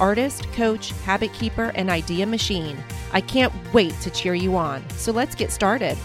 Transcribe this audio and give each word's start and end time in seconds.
artist, 0.00 0.50
coach, 0.52 0.92
habit 1.04 1.32
keeper, 1.32 1.72
and 1.74 1.90
idea 1.90 2.26
machine. 2.26 2.76
I 3.12 3.20
can't 3.20 3.52
wait 3.72 3.98
to 4.00 4.10
cheer 4.10 4.34
you 4.34 4.56
on. 4.56 4.88
So 4.90 5.12
let's 5.12 5.34
get 5.34 5.50
started. 5.50 5.96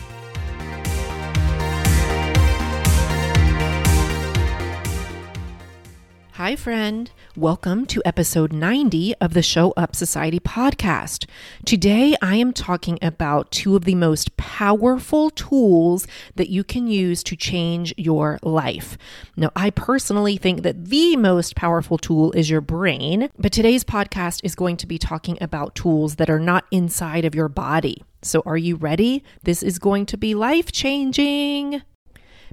Hi, 6.34 6.56
friend. 6.56 7.12
Welcome 7.38 7.86
to 7.86 8.02
episode 8.04 8.52
90 8.52 9.16
of 9.22 9.34
the 9.34 9.42
Show 9.42 9.72
Up 9.78 9.96
Society 9.96 10.38
podcast. 10.38 11.28
Today, 11.64 12.14
I 12.22 12.36
am 12.36 12.52
talking 12.52 13.00
about 13.02 13.52
two 13.52 13.78
of 13.78 13.86
the 13.86 13.96
most 13.96 14.36
powerful 14.36 15.30
tools 15.30 16.08
that 16.36 16.50
you 16.50 16.66
can 16.66 16.88
use 16.88 17.24
to 17.24 17.38
change 17.38 17.94
your 17.96 18.38
life. 18.44 18.98
Now, 19.38 19.50
I 19.56 19.70
personally 19.70 20.36
think 20.36 20.64
that 20.64 20.88
the 20.88 21.16
most 21.16 21.56
powerful 21.56 21.98
tool 21.98 22.34
is 22.34 22.50
your 22.50 22.60
brain, 22.60 23.30
but 23.40 23.54
today's 23.54 23.86
podcast 23.86 24.42
is 24.44 24.54
going 24.54 24.76
to 24.76 24.86
be 24.86 24.98
talking 24.98 25.38
about 25.40 25.74
tools 25.74 26.18
that 26.18 26.30
are 26.30 26.38
not 26.38 26.66
inside 26.70 27.24
of 27.24 27.34
your 27.34 27.48
body. 27.48 28.04
So, 28.22 28.44
are 28.46 28.58
you 28.58 28.76
ready? 28.76 29.24
This 29.44 29.64
is 29.64 29.80
going 29.80 30.06
to 30.08 30.18
be 30.18 30.36
life 30.36 30.74
changing. 30.74 31.82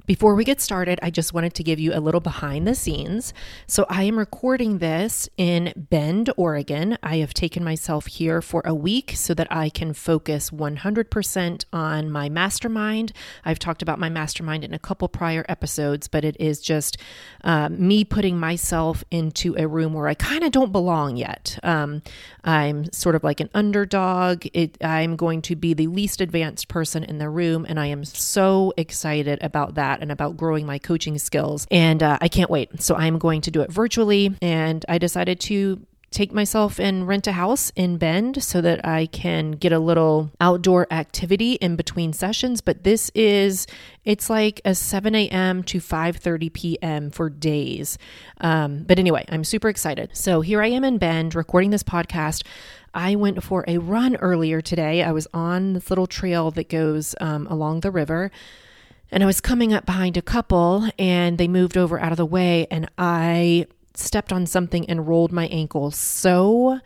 Before 0.09 0.33
we 0.33 0.43
get 0.43 0.59
started, 0.59 0.97
I 1.03 1.11
just 1.11 1.35
wanted 1.35 1.53
to 1.53 1.63
give 1.63 1.79
you 1.79 1.93
a 1.93 2.01
little 2.01 2.19
behind 2.19 2.67
the 2.67 2.73
scenes. 2.73 3.31
So, 3.67 3.85
I 3.89 4.05
am 4.05 4.17
recording 4.17 4.79
this 4.79 5.29
in 5.37 5.71
Bend, 5.77 6.31
Oregon. 6.35 6.97
I 7.03 7.17
have 7.17 7.31
taken 7.31 7.63
myself 7.63 8.07
here 8.07 8.41
for 8.41 8.63
a 8.65 8.73
week 8.73 9.11
so 9.13 9.35
that 9.35 9.45
I 9.51 9.69
can 9.69 9.93
focus 9.93 10.49
100% 10.49 11.65
on 11.71 12.09
my 12.09 12.27
mastermind. 12.27 13.13
I've 13.45 13.59
talked 13.59 13.83
about 13.83 13.99
my 13.99 14.09
mastermind 14.09 14.63
in 14.63 14.73
a 14.73 14.79
couple 14.79 15.07
prior 15.09 15.45
episodes, 15.47 16.07
but 16.07 16.25
it 16.25 16.35
is 16.39 16.59
just 16.59 16.97
uh, 17.43 17.69
me 17.69 18.03
putting 18.03 18.39
myself 18.39 19.03
into 19.11 19.55
a 19.59 19.67
room 19.67 19.93
where 19.93 20.07
I 20.07 20.15
kind 20.15 20.43
of 20.43 20.51
don't 20.51 20.71
belong 20.71 21.17
yet. 21.17 21.59
Um, 21.61 22.01
I'm 22.43 22.91
sort 22.91 23.13
of 23.13 23.23
like 23.23 23.41
an 23.41 23.51
underdog. 23.53 24.47
It, 24.55 24.75
I'm 24.83 25.15
going 25.15 25.43
to 25.43 25.55
be 25.55 25.75
the 25.75 25.85
least 25.85 26.19
advanced 26.19 26.67
person 26.67 27.03
in 27.03 27.19
the 27.19 27.29
room, 27.29 27.63
and 27.69 27.79
I 27.79 27.85
am 27.85 28.03
so 28.03 28.73
excited 28.75 29.37
about 29.43 29.75
that 29.75 29.98
and 29.99 30.11
about 30.11 30.37
growing 30.37 30.65
my 30.65 30.79
coaching 30.79 31.17
skills. 31.17 31.67
And 31.71 32.01
uh, 32.01 32.17
I 32.21 32.27
can't 32.27 32.49
wait. 32.49 32.81
So 32.81 32.95
I'm 32.95 33.19
going 33.19 33.41
to 33.41 33.51
do 33.51 33.61
it 33.61 33.71
virtually. 33.71 34.35
And 34.41 34.85
I 34.87 34.97
decided 34.97 35.39
to 35.41 35.85
take 36.11 36.33
myself 36.33 36.79
and 36.79 37.07
rent 37.07 37.27
a 37.27 37.31
house 37.31 37.71
in 37.75 37.97
Bend 37.97 38.43
so 38.43 38.61
that 38.61 38.85
I 38.85 39.05
can 39.05 39.51
get 39.51 39.71
a 39.71 39.79
little 39.79 40.31
outdoor 40.41 40.87
activity 40.91 41.53
in 41.53 41.75
between 41.75 42.13
sessions. 42.13 42.61
But 42.61 42.83
this 42.83 43.11
is 43.13 43.67
it's 44.05 44.29
like 44.29 44.61
a 44.65 44.73
7 44.73 45.13
a.m. 45.13 45.63
to 45.63 45.79
5:30 45.79 46.53
p.m. 46.53 47.11
for 47.11 47.29
days. 47.29 47.97
Um, 48.41 48.83
but 48.83 48.99
anyway, 48.99 49.25
I'm 49.29 49.43
super 49.43 49.69
excited. 49.69 50.11
So 50.13 50.41
here 50.41 50.61
I 50.61 50.67
am 50.67 50.83
in 50.83 50.97
Bend 50.97 51.35
recording 51.35 51.69
this 51.69 51.83
podcast. 51.83 52.43
I 52.93 53.15
went 53.15 53.43
for 53.43 53.63
a 53.67 53.77
run 53.77 54.15
earlier 54.15 54.61
today. 54.61 55.03
I 55.03 55.11
was 55.11 55.27
on 55.31 55.73
this 55.73 55.91
little 55.91 56.07
trail 56.07 56.49
that 56.51 56.69
goes 56.69 57.13
um, 57.21 57.45
along 57.47 57.81
the 57.81 57.91
river 57.91 58.31
and 59.11 59.23
I 59.23 59.25
was 59.25 59.41
coming 59.41 59.73
up 59.73 59.85
behind 59.85 60.17
a 60.17 60.21
couple 60.21 60.89
and 60.97 61.37
they 61.37 61.47
moved 61.47 61.77
over 61.77 61.99
out 61.99 62.11
of 62.11 62.17
the 62.17 62.25
way 62.25 62.67
and 62.69 62.89
I 62.97 63.67
stepped 63.95 64.31
on 64.31 64.45
something 64.45 64.89
and 64.89 65.07
rolled 65.07 65.31
my 65.31 65.47
ankle 65.47 65.91
so 65.91 66.79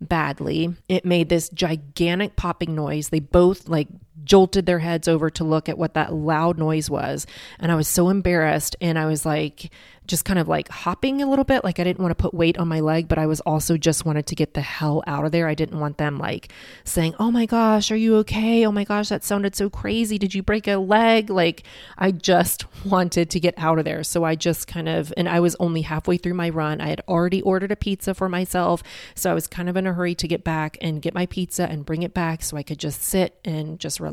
badly. 0.00 0.74
It 0.88 1.04
made 1.04 1.28
this 1.28 1.48
gigantic 1.48 2.36
popping 2.36 2.74
noise. 2.74 3.08
They 3.08 3.20
both 3.20 3.68
like 3.68 3.88
jolted 4.24 4.66
their 4.66 4.78
heads 4.80 5.08
over 5.08 5.30
to 5.30 5.44
look 5.44 5.68
at 5.68 5.78
what 5.78 5.94
that 5.94 6.12
loud 6.12 6.58
noise 6.58 6.90
was. 6.90 7.26
And 7.58 7.70
I 7.70 7.74
was 7.74 7.88
so 7.88 8.08
embarrassed. 8.08 8.76
And 8.80 8.98
I 8.98 9.06
was 9.06 9.24
like, 9.24 9.70
just 10.10 10.24
kind 10.24 10.40
of 10.40 10.48
like 10.48 10.68
hopping 10.68 11.22
a 11.22 11.26
little 11.26 11.44
bit. 11.44 11.62
Like 11.62 11.78
I 11.78 11.84
didn't 11.84 12.00
want 12.00 12.10
to 12.10 12.20
put 12.20 12.34
weight 12.34 12.58
on 12.58 12.68
my 12.68 12.80
leg, 12.80 13.06
but 13.06 13.16
I 13.16 13.26
was 13.26 13.40
also 13.42 13.76
just 13.76 14.04
wanted 14.04 14.26
to 14.26 14.34
get 14.34 14.54
the 14.54 14.60
hell 14.60 15.02
out 15.06 15.24
of 15.24 15.30
there. 15.30 15.46
I 15.46 15.54
didn't 15.54 15.78
want 15.78 15.98
them 15.98 16.18
like 16.18 16.52
saying, 16.84 17.14
Oh 17.18 17.30
my 17.30 17.46
gosh, 17.46 17.90
are 17.90 17.96
you 17.96 18.16
okay? 18.16 18.66
Oh 18.66 18.72
my 18.72 18.82
gosh, 18.84 19.08
that 19.08 19.22
sounded 19.22 19.54
so 19.54 19.70
crazy. 19.70 20.18
Did 20.18 20.34
you 20.34 20.42
break 20.42 20.66
a 20.66 20.76
leg? 20.76 21.30
Like 21.30 21.62
I 21.96 22.10
just 22.10 22.66
wanted 22.84 23.30
to 23.30 23.40
get 23.40 23.54
out 23.56 23.78
of 23.78 23.84
there. 23.84 24.02
So 24.02 24.24
I 24.24 24.34
just 24.34 24.66
kind 24.66 24.88
of, 24.88 25.14
and 25.16 25.28
I 25.28 25.38
was 25.38 25.56
only 25.60 25.82
halfway 25.82 26.16
through 26.16 26.34
my 26.34 26.50
run. 26.50 26.80
I 26.80 26.88
had 26.88 27.02
already 27.06 27.40
ordered 27.42 27.70
a 27.70 27.76
pizza 27.76 28.12
for 28.12 28.28
myself. 28.28 28.82
So 29.14 29.30
I 29.30 29.34
was 29.34 29.46
kind 29.46 29.68
of 29.68 29.76
in 29.76 29.86
a 29.86 29.92
hurry 29.92 30.16
to 30.16 30.28
get 30.28 30.42
back 30.42 30.76
and 30.80 31.00
get 31.00 31.14
my 31.14 31.26
pizza 31.26 31.70
and 31.70 31.86
bring 31.86 32.02
it 32.02 32.12
back 32.12 32.42
so 32.42 32.56
I 32.56 32.64
could 32.64 32.80
just 32.80 33.00
sit 33.02 33.38
and 33.44 33.78
just 33.78 34.00
relax. 34.00 34.09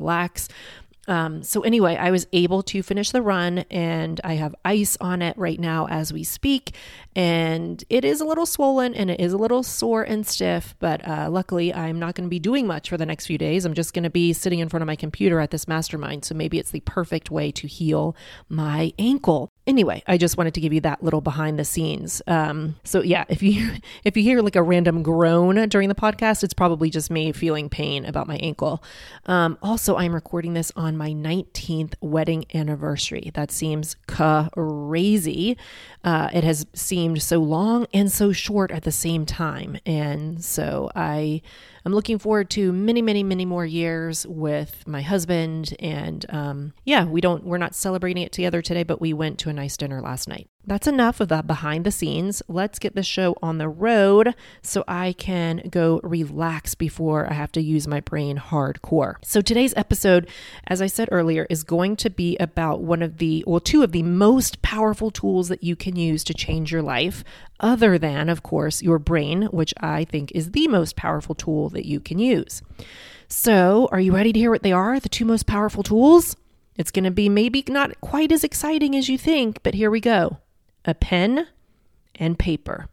Um, 1.07 1.41
so, 1.41 1.61
anyway, 1.61 1.95
I 1.95 2.11
was 2.11 2.27
able 2.33 2.61
to 2.63 2.83
finish 2.83 3.11
the 3.11 3.21
run 3.21 3.59
and 3.71 4.19
I 4.23 4.33
have 4.33 4.53
ice 4.65 4.97
on 4.99 5.21
it 5.21 5.37
right 5.37 5.59
now 5.59 5.87
as 5.87 6.11
we 6.11 6.23
speak. 6.25 6.75
And 7.15 7.81
it 7.89 8.03
is 8.03 8.19
a 8.19 8.25
little 8.25 8.45
swollen 8.45 8.93
and 8.93 9.09
it 9.09 9.19
is 9.19 9.31
a 9.31 9.37
little 9.37 9.63
sore 9.63 10.03
and 10.03 10.27
stiff, 10.27 10.75
but 10.79 11.07
uh, 11.07 11.29
luckily 11.31 11.73
I'm 11.73 11.97
not 11.97 12.15
going 12.15 12.25
to 12.25 12.29
be 12.29 12.39
doing 12.39 12.67
much 12.67 12.89
for 12.89 12.97
the 12.97 13.05
next 13.05 13.25
few 13.25 13.37
days. 13.37 13.63
I'm 13.63 13.73
just 13.73 13.93
going 13.93 14.03
to 14.03 14.09
be 14.09 14.33
sitting 14.33 14.59
in 14.59 14.67
front 14.67 14.81
of 14.81 14.87
my 14.87 14.97
computer 14.97 15.39
at 15.39 15.51
this 15.51 15.67
mastermind. 15.67 16.25
So, 16.25 16.35
maybe 16.35 16.59
it's 16.59 16.71
the 16.71 16.81
perfect 16.81 17.31
way 17.31 17.51
to 17.51 17.67
heal 17.67 18.15
my 18.49 18.91
ankle 18.99 19.49
anyway 19.67 20.01
i 20.07 20.17
just 20.17 20.37
wanted 20.37 20.53
to 20.53 20.61
give 20.61 20.73
you 20.73 20.81
that 20.81 21.03
little 21.03 21.21
behind 21.21 21.59
the 21.59 21.65
scenes. 21.65 22.21
Um, 22.27 22.75
so 22.83 23.01
yeah 23.01 23.25
if 23.29 23.43
you 23.43 23.71
if 24.03 24.17
you 24.17 24.23
hear 24.23 24.41
like 24.41 24.55
a 24.55 24.63
random 24.63 25.03
groan 25.03 25.69
during 25.69 25.89
the 25.89 25.95
podcast 25.95 26.43
it's 26.43 26.53
probably 26.53 26.89
just 26.89 27.11
me 27.11 27.31
feeling 27.31 27.69
pain 27.69 28.05
about 28.05 28.27
my 28.27 28.37
ankle. 28.37 28.83
Um, 29.25 29.57
also 29.61 29.95
i'm 29.97 30.15
recording 30.15 30.53
this 30.53 30.71
on 30.75 30.97
my 30.97 31.11
19th 31.11 31.93
wedding 32.01 32.45
anniversary. 32.53 33.31
That 33.33 33.51
seems 33.51 33.95
crazy. 34.07 35.57
Uh, 36.03 36.29
it 36.33 36.43
has 36.43 36.65
seemed 36.73 37.21
so 37.21 37.39
long 37.39 37.87
and 37.93 38.11
so 38.11 38.31
short 38.31 38.71
at 38.71 38.83
the 38.83 38.91
same 38.91 39.25
time. 39.25 39.77
And 39.85 40.43
so 40.43 40.89
i 40.95 41.41
I'm 41.87 41.93
looking 41.93 42.19
forward 42.19 42.49
to 42.49 42.73
many, 42.73 43.01
many, 43.01 43.23
many 43.23 43.45
more 43.45 43.65
years 43.65 44.27
with 44.27 44.85
my 44.85 45.01
husband. 45.01 45.73
And 45.79 46.25
um, 46.27 46.73
yeah, 46.83 47.05
we 47.05 47.21
don't, 47.21 47.45
we're 47.45 47.57
not 47.57 47.75
celebrating 47.75 48.23
it 48.23 48.33
together 48.33 48.61
today, 48.61 48.83
but 48.83 48.99
we 48.99 49.13
went 49.13 49.39
to 49.39 49.49
a 49.49 49.53
nice 49.53 49.77
dinner 49.77 50.01
last 50.01 50.27
night 50.27 50.49
that's 50.67 50.85
enough 50.85 51.21
of 51.21 51.29
the 51.29 51.41
behind 51.41 51.85
the 51.85 51.91
scenes. 51.91 52.43
Let's 52.49 52.77
get 52.77 52.93
the 52.93 53.01
show 53.01 53.37
on 53.41 53.57
the 53.57 53.69
road 53.69 54.35
so 54.61 54.83
I 54.85 55.13
can 55.13 55.63
go 55.71 56.01
relax 56.03 56.75
before 56.75 57.29
I 57.29 57.33
have 57.33 57.53
to 57.53 57.61
use 57.61 57.87
my 57.87 58.01
brain 58.01 58.37
hardcore. 58.37 59.15
So 59.23 59.39
today's 59.39 59.73
episode, 59.77 60.29
as 60.67 60.81
I 60.81 60.87
said 60.87 61.07
earlier, 61.09 61.47
is 61.49 61.63
going 61.63 61.95
to 61.97 62.09
be 62.09 62.35
about 62.37 62.81
one 62.81 63.01
of 63.01 63.17
the, 63.17 63.45
well, 63.47 63.61
two 63.61 63.81
of 63.81 63.93
the 63.93 64.03
most 64.03 64.61
powerful 64.61 65.09
tools 65.09 65.47
that 65.47 65.63
you 65.63 65.77
can 65.77 65.95
use 65.95 66.25
to 66.25 66.33
change 66.33 66.69
your 66.69 66.81
life, 66.81 67.23
other 67.61 67.97
than, 67.97 68.27
of 68.27 68.43
course, 68.43 68.83
your 68.83 68.99
brain, 68.99 69.43
which 69.43 69.73
I 69.79 70.03
think 70.03 70.33
is 70.33 70.51
the 70.51 70.67
most 70.67 70.97
powerful 70.97 71.33
tool 71.33 71.69
that 71.69 71.85
you 71.85 72.01
can 72.01 72.19
use. 72.19 72.61
So, 73.29 73.87
are 73.91 74.01
you 74.01 74.13
ready 74.13 74.33
to 74.33 74.39
hear 74.39 74.51
what 74.51 74.63
they 74.63 74.73
are, 74.73 74.99
the 74.99 75.09
two 75.09 75.25
most 75.25 75.47
powerful 75.47 75.81
tools? 75.81 76.35
It's 76.75 76.91
going 76.91 77.05
to 77.05 77.11
be 77.11 77.29
maybe 77.29 77.63
not 77.69 77.99
quite 78.01 78.33
as 78.33 78.43
exciting 78.43 78.95
as 78.97 79.07
you 79.07 79.17
think, 79.17 79.63
but 79.63 79.73
here 79.73 79.89
we 79.89 80.01
go 80.01 80.39
a 80.87 80.95
pen 80.95 81.47
and 82.15 82.39
paper. 82.39 82.87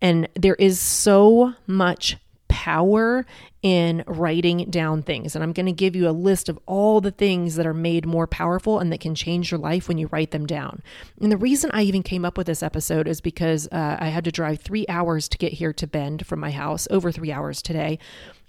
And 0.00 0.28
there 0.34 0.54
is 0.54 0.78
so 0.78 1.54
much 1.66 2.16
power 2.48 3.26
in 3.62 4.04
writing 4.06 4.70
down 4.70 5.02
things. 5.02 5.34
And 5.34 5.42
I'm 5.42 5.52
going 5.52 5.66
to 5.66 5.72
give 5.72 5.96
you 5.96 6.08
a 6.08 6.10
list 6.10 6.48
of 6.48 6.58
all 6.66 7.00
the 7.00 7.10
things 7.10 7.56
that 7.56 7.66
are 7.66 7.74
made 7.74 8.06
more 8.06 8.26
powerful 8.26 8.78
and 8.78 8.92
that 8.92 9.00
can 9.00 9.14
change 9.14 9.50
your 9.50 9.58
life 9.58 9.88
when 9.88 9.98
you 9.98 10.08
write 10.08 10.30
them 10.30 10.46
down. 10.46 10.82
And 11.20 11.30
the 11.32 11.36
reason 11.36 11.70
I 11.72 11.82
even 11.82 12.02
came 12.02 12.24
up 12.24 12.36
with 12.36 12.46
this 12.46 12.62
episode 12.62 13.08
is 13.08 13.20
because 13.20 13.68
uh, 13.72 13.96
I 13.98 14.08
had 14.08 14.24
to 14.24 14.32
drive 14.32 14.60
three 14.60 14.86
hours 14.88 15.28
to 15.28 15.38
get 15.38 15.52
here 15.52 15.72
to 15.74 15.86
Bend 15.86 16.26
from 16.26 16.40
my 16.40 16.50
house, 16.50 16.86
over 16.90 17.10
three 17.10 17.32
hours 17.32 17.62
today. 17.62 17.98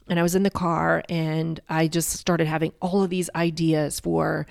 And 0.07 0.19
I 0.19 0.23
was 0.23 0.35
in 0.35 0.43
the 0.43 0.49
car 0.49 1.03
and 1.07 1.59
I 1.69 1.87
just 1.87 2.09
started 2.09 2.47
having 2.47 2.73
all 2.81 3.03
of 3.03 3.09
these 3.09 3.29
ideas 3.35 3.99
for 3.99 4.47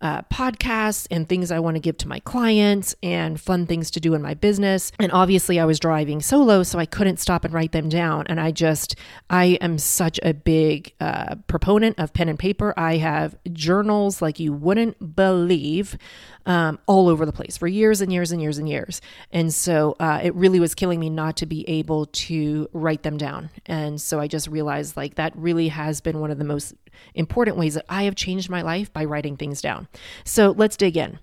uh, 0.00 0.22
podcasts 0.22 1.06
and 1.10 1.28
things 1.28 1.50
I 1.50 1.58
want 1.58 1.76
to 1.76 1.80
give 1.80 1.96
to 1.98 2.08
my 2.08 2.20
clients 2.20 2.94
and 3.02 3.40
fun 3.40 3.66
things 3.66 3.90
to 3.92 4.00
do 4.00 4.14
in 4.14 4.22
my 4.22 4.34
business. 4.34 4.92
And 4.98 5.12
obviously, 5.12 5.60
I 5.60 5.64
was 5.64 5.78
driving 5.78 6.20
solo, 6.20 6.62
so 6.62 6.78
I 6.78 6.86
couldn't 6.86 7.18
stop 7.18 7.44
and 7.44 7.52
write 7.52 7.72
them 7.72 7.88
down. 7.88 8.26
And 8.28 8.40
I 8.40 8.50
just, 8.50 8.96
I 9.28 9.58
am 9.60 9.78
such 9.78 10.18
a 10.22 10.32
big 10.32 10.94
uh, 11.00 11.36
proponent 11.46 11.98
of 11.98 12.12
pen 12.12 12.28
and 12.28 12.38
paper. 12.38 12.72
I 12.76 12.96
have 12.96 13.36
journals 13.52 14.22
like 14.22 14.40
you 14.40 14.52
wouldn't 14.52 15.14
believe. 15.16 15.98
Um, 16.46 16.78
all 16.86 17.08
over 17.08 17.26
the 17.26 17.32
place 17.32 17.56
for 17.56 17.66
years 17.66 18.00
and 18.00 18.12
years 18.12 18.32
and 18.32 18.40
years 18.40 18.58
and 18.58 18.68
years. 18.68 19.00
And 19.30 19.52
so 19.52 19.96
uh, 20.00 20.20
it 20.22 20.34
really 20.34 20.60
was 20.60 20.74
killing 20.74 21.00
me 21.00 21.10
not 21.10 21.36
to 21.38 21.46
be 21.46 21.68
able 21.68 22.06
to 22.06 22.68
write 22.72 23.02
them 23.02 23.16
down. 23.16 23.50
And 23.66 24.00
so 24.00 24.20
I 24.20 24.26
just 24.26 24.48
realized 24.48 24.96
like 24.96 25.16
that 25.16 25.36
really 25.36 25.68
has 25.68 26.00
been 26.00 26.20
one 26.20 26.30
of 26.30 26.38
the 26.38 26.44
most 26.44 26.74
important 27.14 27.56
ways 27.56 27.74
that 27.74 27.84
I 27.88 28.04
have 28.04 28.14
changed 28.14 28.50
my 28.50 28.62
life 28.62 28.92
by 28.92 29.04
writing 29.04 29.36
things 29.36 29.60
down. 29.60 29.88
So 30.24 30.50
let's 30.56 30.76
dig 30.76 30.96
in. 30.96 31.18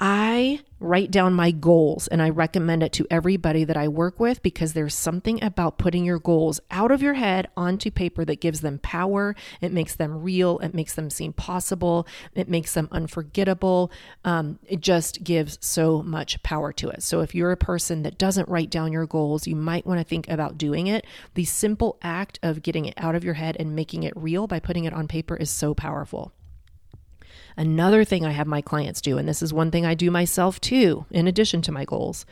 I 0.00 0.60
write 0.80 1.10
down 1.10 1.32
my 1.34 1.50
goals 1.50 2.08
and 2.08 2.20
I 2.20 2.28
recommend 2.28 2.82
it 2.82 2.92
to 2.94 3.06
everybody 3.10 3.64
that 3.64 3.76
I 3.76 3.88
work 3.88 4.18
with 4.18 4.42
because 4.42 4.72
there's 4.72 4.94
something 4.94 5.42
about 5.42 5.78
putting 5.78 6.04
your 6.04 6.18
goals 6.18 6.60
out 6.70 6.90
of 6.90 7.00
your 7.00 7.14
head 7.14 7.48
onto 7.56 7.90
paper 7.90 8.24
that 8.24 8.40
gives 8.40 8.60
them 8.60 8.80
power. 8.80 9.36
It 9.60 9.72
makes 9.72 9.94
them 9.94 10.22
real. 10.22 10.58
It 10.58 10.74
makes 10.74 10.94
them 10.94 11.10
seem 11.10 11.32
possible. 11.32 12.06
It 12.34 12.48
makes 12.48 12.74
them 12.74 12.88
unforgettable. 12.90 13.92
Um, 14.24 14.58
it 14.66 14.80
just 14.80 15.22
gives 15.22 15.58
so 15.60 16.02
much 16.02 16.42
power 16.42 16.72
to 16.74 16.88
it. 16.90 17.02
So 17.02 17.20
if 17.20 17.34
you're 17.34 17.52
a 17.52 17.56
person 17.56 18.02
that 18.02 18.18
doesn't 18.18 18.48
write 18.48 18.70
down 18.70 18.92
your 18.92 19.06
goals, 19.06 19.46
you 19.46 19.56
might 19.56 19.86
want 19.86 20.00
to 20.00 20.04
think 20.04 20.28
about 20.28 20.58
doing 20.58 20.88
it. 20.88 21.06
The 21.34 21.44
simple 21.44 21.98
act 22.02 22.40
of 22.42 22.62
getting 22.62 22.84
it 22.84 22.94
out 22.96 23.14
of 23.14 23.24
your 23.24 23.34
head 23.34 23.56
and 23.60 23.76
making 23.76 24.02
it 24.02 24.12
real 24.16 24.46
by 24.48 24.58
putting 24.58 24.84
it 24.84 24.92
on 24.92 25.08
paper 25.08 25.36
is 25.36 25.50
so 25.50 25.72
powerful. 25.72 26.32
Another 27.56 28.04
thing 28.04 28.24
I 28.24 28.32
have 28.32 28.46
my 28.46 28.60
clients 28.60 29.00
do, 29.00 29.18
and 29.18 29.28
this 29.28 29.42
is 29.42 29.52
one 29.52 29.70
thing 29.70 29.86
I 29.86 29.94
do 29.94 30.10
myself 30.10 30.60
too, 30.60 31.06
in 31.10 31.28
addition 31.28 31.62
to 31.62 31.72
my 31.72 31.84
goals, 31.84 32.26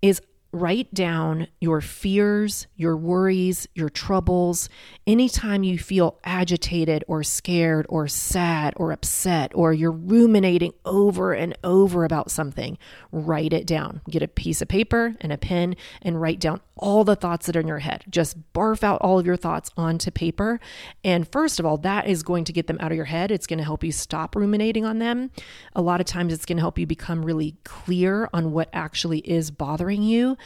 is 0.00 0.20
write 0.54 0.94
down 0.94 1.48
your 1.60 1.80
fears, 1.80 2.68
your 2.76 2.96
worries, 2.96 3.66
your 3.74 3.88
troubles. 3.88 4.68
Anytime 5.04 5.64
you 5.64 5.78
feel 5.78 6.18
agitated 6.22 7.04
or 7.08 7.24
scared 7.24 7.86
or 7.88 8.06
sad 8.06 8.72
or 8.76 8.92
upset 8.92 9.50
or 9.54 9.72
you're 9.72 9.90
ruminating 9.90 10.72
over 10.84 11.32
and 11.32 11.58
over 11.64 12.04
about 12.04 12.30
something, 12.30 12.78
write 13.10 13.52
it 13.52 13.66
down. 13.66 14.00
Get 14.08 14.22
a 14.22 14.28
piece 14.28 14.62
of 14.62 14.68
paper 14.68 15.16
and 15.20 15.32
a 15.32 15.38
pen 15.38 15.74
and 16.00 16.20
write 16.20 16.38
down 16.38 16.60
all 16.76 17.04
the 17.04 17.16
thoughts 17.16 17.46
that 17.46 17.56
are 17.56 17.60
in 17.60 17.68
your 17.68 17.78
head. 17.78 18.04
Just 18.10 18.52
barf 18.52 18.82
out 18.82 19.00
all 19.00 19.18
of 19.18 19.26
your 19.26 19.36
thoughts 19.36 19.70
onto 19.76 20.10
paper. 20.10 20.60
And 21.04 21.26
first 21.30 21.60
of 21.60 21.66
all, 21.66 21.78
that 21.78 22.06
is 22.06 22.22
going 22.22 22.44
to 22.44 22.52
get 22.52 22.66
them 22.66 22.78
out 22.80 22.90
of 22.90 22.96
your 22.96 23.04
head. 23.06 23.30
It's 23.30 23.46
going 23.46 23.58
to 23.58 23.64
help 23.64 23.84
you 23.84 23.92
stop 23.92 24.34
ruminating 24.34 24.84
on 24.84 24.98
them. 24.98 25.30
A 25.74 25.82
lot 25.82 26.00
of 26.00 26.06
times, 26.06 26.32
it's 26.32 26.44
going 26.44 26.56
to 26.56 26.62
help 26.62 26.78
you 26.78 26.86
become 26.86 27.24
really 27.24 27.56
clear 27.64 28.28
on 28.32 28.52
what 28.52 28.68
actually 28.72 29.20
is 29.20 29.50
bothering 29.50 30.02
you. 30.02 30.36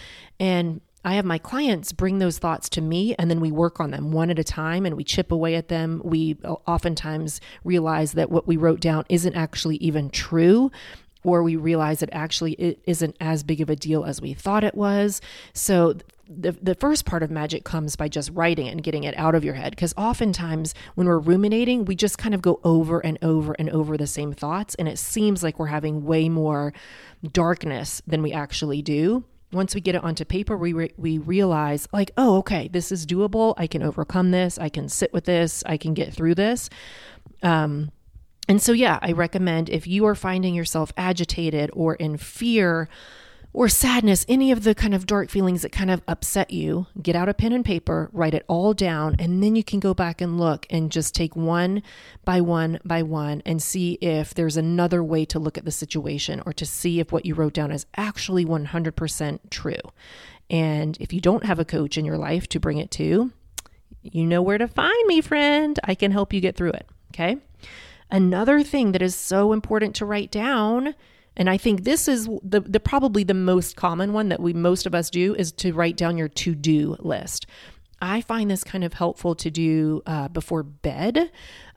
And 0.40 0.80
I 1.04 1.14
have 1.14 1.24
my 1.24 1.38
clients 1.38 1.92
bring 1.92 2.18
those 2.18 2.38
thoughts 2.38 2.68
to 2.70 2.80
me 2.80 3.14
and 3.18 3.30
then 3.30 3.40
we 3.40 3.50
work 3.50 3.80
on 3.80 3.92
them 3.92 4.10
one 4.12 4.30
at 4.30 4.38
a 4.38 4.44
time 4.44 4.84
and 4.84 4.96
we 4.96 5.04
chip 5.04 5.30
away 5.30 5.54
at 5.54 5.68
them. 5.68 6.02
We 6.04 6.36
uh, 6.44 6.54
oftentimes 6.66 7.40
realize 7.64 8.12
that 8.12 8.30
what 8.30 8.46
we 8.46 8.56
wrote 8.56 8.80
down 8.80 9.04
isn't 9.08 9.34
actually 9.34 9.76
even 9.76 10.10
true 10.10 10.70
or 11.24 11.42
we 11.42 11.56
realize 11.56 12.00
that 12.00 12.10
actually 12.12 12.52
it 12.52 12.80
isn't 12.84 13.16
as 13.20 13.42
big 13.42 13.60
of 13.60 13.70
a 13.70 13.76
deal 13.76 14.04
as 14.04 14.20
we 14.20 14.34
thought 14.34 14.64
it 14.64 14.74
was. 14.74 15.20
So 15.52 15.94
the, 16.28 16.52
the 16.52 16.74
first 16.74 17.06
part 17.06 17.22
of 17.22 17.30
magic 17.30 17.64
comes 17.64 17.96
by 17.96 18.08
just 18.08 18.30
writing 18.32 18.66
it 18.66 18.72
and 18.72 18.82
getting 18.82 19.04
it 19.04 19.16
out 19.16 19.34
of 19.34 19.44
your 19.44 19.54
head. 19.54 19.70
Because 19.70 19.94
oftentimes 19.96 20.74
when 20.94 21.06
we're 21.06 21.18
ruminating, 21.18 21.84
we 21.84 21.94
just 21.94 22.18
kind 22.18 22.34
of 22.34 22.42
go 22.42 22.60
over 22.64 23.00
and 23.00 23.18
over 23.22 23.54
and 23.58 23.70
over 23.70 23.96
the 23.96 24.06
same 24.06 24.32
thoughts. 24.32 24.74
And 24.74 24.88
it 24.88 24.98
seems 24.98 25.42
like 25.42 25.58
we're 25.58 25.66
having 25.66 26.04
way 26.04 26.28
more 26.28 26.72
darkness 27.32 28.02
than 28.06 28.22
we 28.22 28.32
actually 28.32 28.82
do. 28.82 29.24
Once 29.50 29.74
we 29.74 29.80
get 29.80 29.94
it 29.94 30.04
onto 30.04 30.24
paper, 30.24 30.56
we, 30.56 30.72
re- 30.72 30.92
we 30.96 31.18
realize, 31.18 31.88
like, 31.92 32.10
oh, 32.16 32.36
okay, 32.36 32.68
this 32.68 32.92
is 32.92 33.06
doable. 33.06 33.54
I 33.56 33.66
can 33.66 33.82
overcome 33.82 34.30
this. 34.30 34.58
I 34.58 34.68
can 34.68 34.88
sit 34.88 35.12
with 35.12 35.24
this. 35.24 35.62
I 35.64 35.76
can 35.76 35.94
get 35.94 36.12
through 36.12 36.34
this. 36.34 36.68
Um, 37.42 37.90
and 38.48 38.60
so, 38.60 38.72
yeah, 38.72 38.98
I 39.00 39.12
recommend 39.12 39.68
if 39.68 39.86
you 39.86 40.06
are 40.06 40.14
finding 40.14 40.54
yourself 40.54 40.92
agitated 40.96 41.70
or 41.72 41.94
in 41.94 42.16
fear, 42.16 42.88
or 43.52 43.68
sadness, 43.68 44.26
any 44.28 44.52
of 44.52 44.62
the 44.62 44.74
kind 44.74 44.94
of 44.94 45.06
dark 45.06 45.30
feelings 45.30 45.62
that 45.62 45.72
kind 45.72 45.90
of 45.90 46.02
upset 46.06 46.50
you, 46.50 46.86
get 47.00 47.16
out 47.16 47.28
a 47.28 47.34
pen 47.34 47.52
and 47.52 47.64
paper, 47.64 48.10
write 48.12 48.34
it 48.34 48.44
all 48.46 48.74
down, 48.74 49.16
and 49.18 49.42
then 49.42 49.56
you 49.56 49.64
can 49.64 49.80
go 49.80 49.94
back 49.94 50.20
and 50.20 50.38
look 50.38 50.66
and 50.70 50.92
just 50.92 51.14
take 51.14 51.34
one 51.34 51.82
by 52.24 52.40
one 52.40 52.78
by 52.84 53.02
one 53.02 53.42
and 53.46 53.62
see 53.62 53.94
if 53.94 54.34
there's 54.34 54.56
another 54.56 55.02
way 55.02 55.24
to 55.24 55.38
look 55.38 55.56
at 55.56 55.64
the 55.64 55.70
situation 55.70 56.42
or 56.44 56.52
to 56.52 56.66
see 56.66 57.00
if 57.00 57.10
what 57.10 57.24
you 57.24 57.34
wrote 57.34 57.54
down 57.54 57.72
is 57.72 57.86
actually 57.96 58.44
100% 58.44 59.38
true. 59.50 59.74
And 60.50 60.96
if 61.00 61.12
you 61.12 61.20
don't 61.20 61.44
have 61.44 61.58
a 61.58 61.64
coach 61.64 61.98
in 61.98 62.04
your 62.04 62.18
life 62.18 62.48
to 62.50 62.60
bring 62.60 62.78
it 62.78 62.90
to, 62.92 63.32
you 64.02 64.26
know 64.26 64.42
where 64.42 64.58
to 64.58 64.68
find 64.68 65.06
me, 65.06 65.20
friend. 65.20 65.78
I 65.84 65.94
can 65.94 66.12
help 66.12 66.32
you 66.32 66.40
get 66.40 66.56
through 66.56 66.72
it. 66.72 66.86
Okay. 67.12 67.38
Another 68.10 68.62
thing 68.62 68.92
that 68.92 69.02
is 69.02 69.14
so 69.14 69.52
important 69.52 69.94
to 69.96 70.06
write 70.06 70.30
down 70.30 70.94
and 71.38 71.48
I 71.48 71.56
think 71.56 71.84
this 71.84 72.08
is 72.08 72.28
the, 72.42 72.60
the 72.60 72.80
probably 72.80 73.22
the 73.22 73.32
most 73.32 73.76
common 73.76 74.12
one 74.12 74.28
that 74.28 74.40
we 74.40 74.52
most 74.52 74.84
of 74.86 74.94
us 74.94 75.08
do 75.08 75.34
is 75.36 75.52
to 75.52 75.72
write 75.72 75.96
down 75.96 76.18
your 76.18 76.28
to 76.28 76.54
do 76.54 76.96
list. 76.98 77.46
I 78.00 78.20
find 78.20 78.50
this 78.50 78.64
kind 78.64 78.84
of 78.84 78.92
helpful 78.92 79.34
to 79.36 79.50
do 79.50 80.02
uh, 80.06 80.28
before 80.28 80.62
bed 80.62 81.30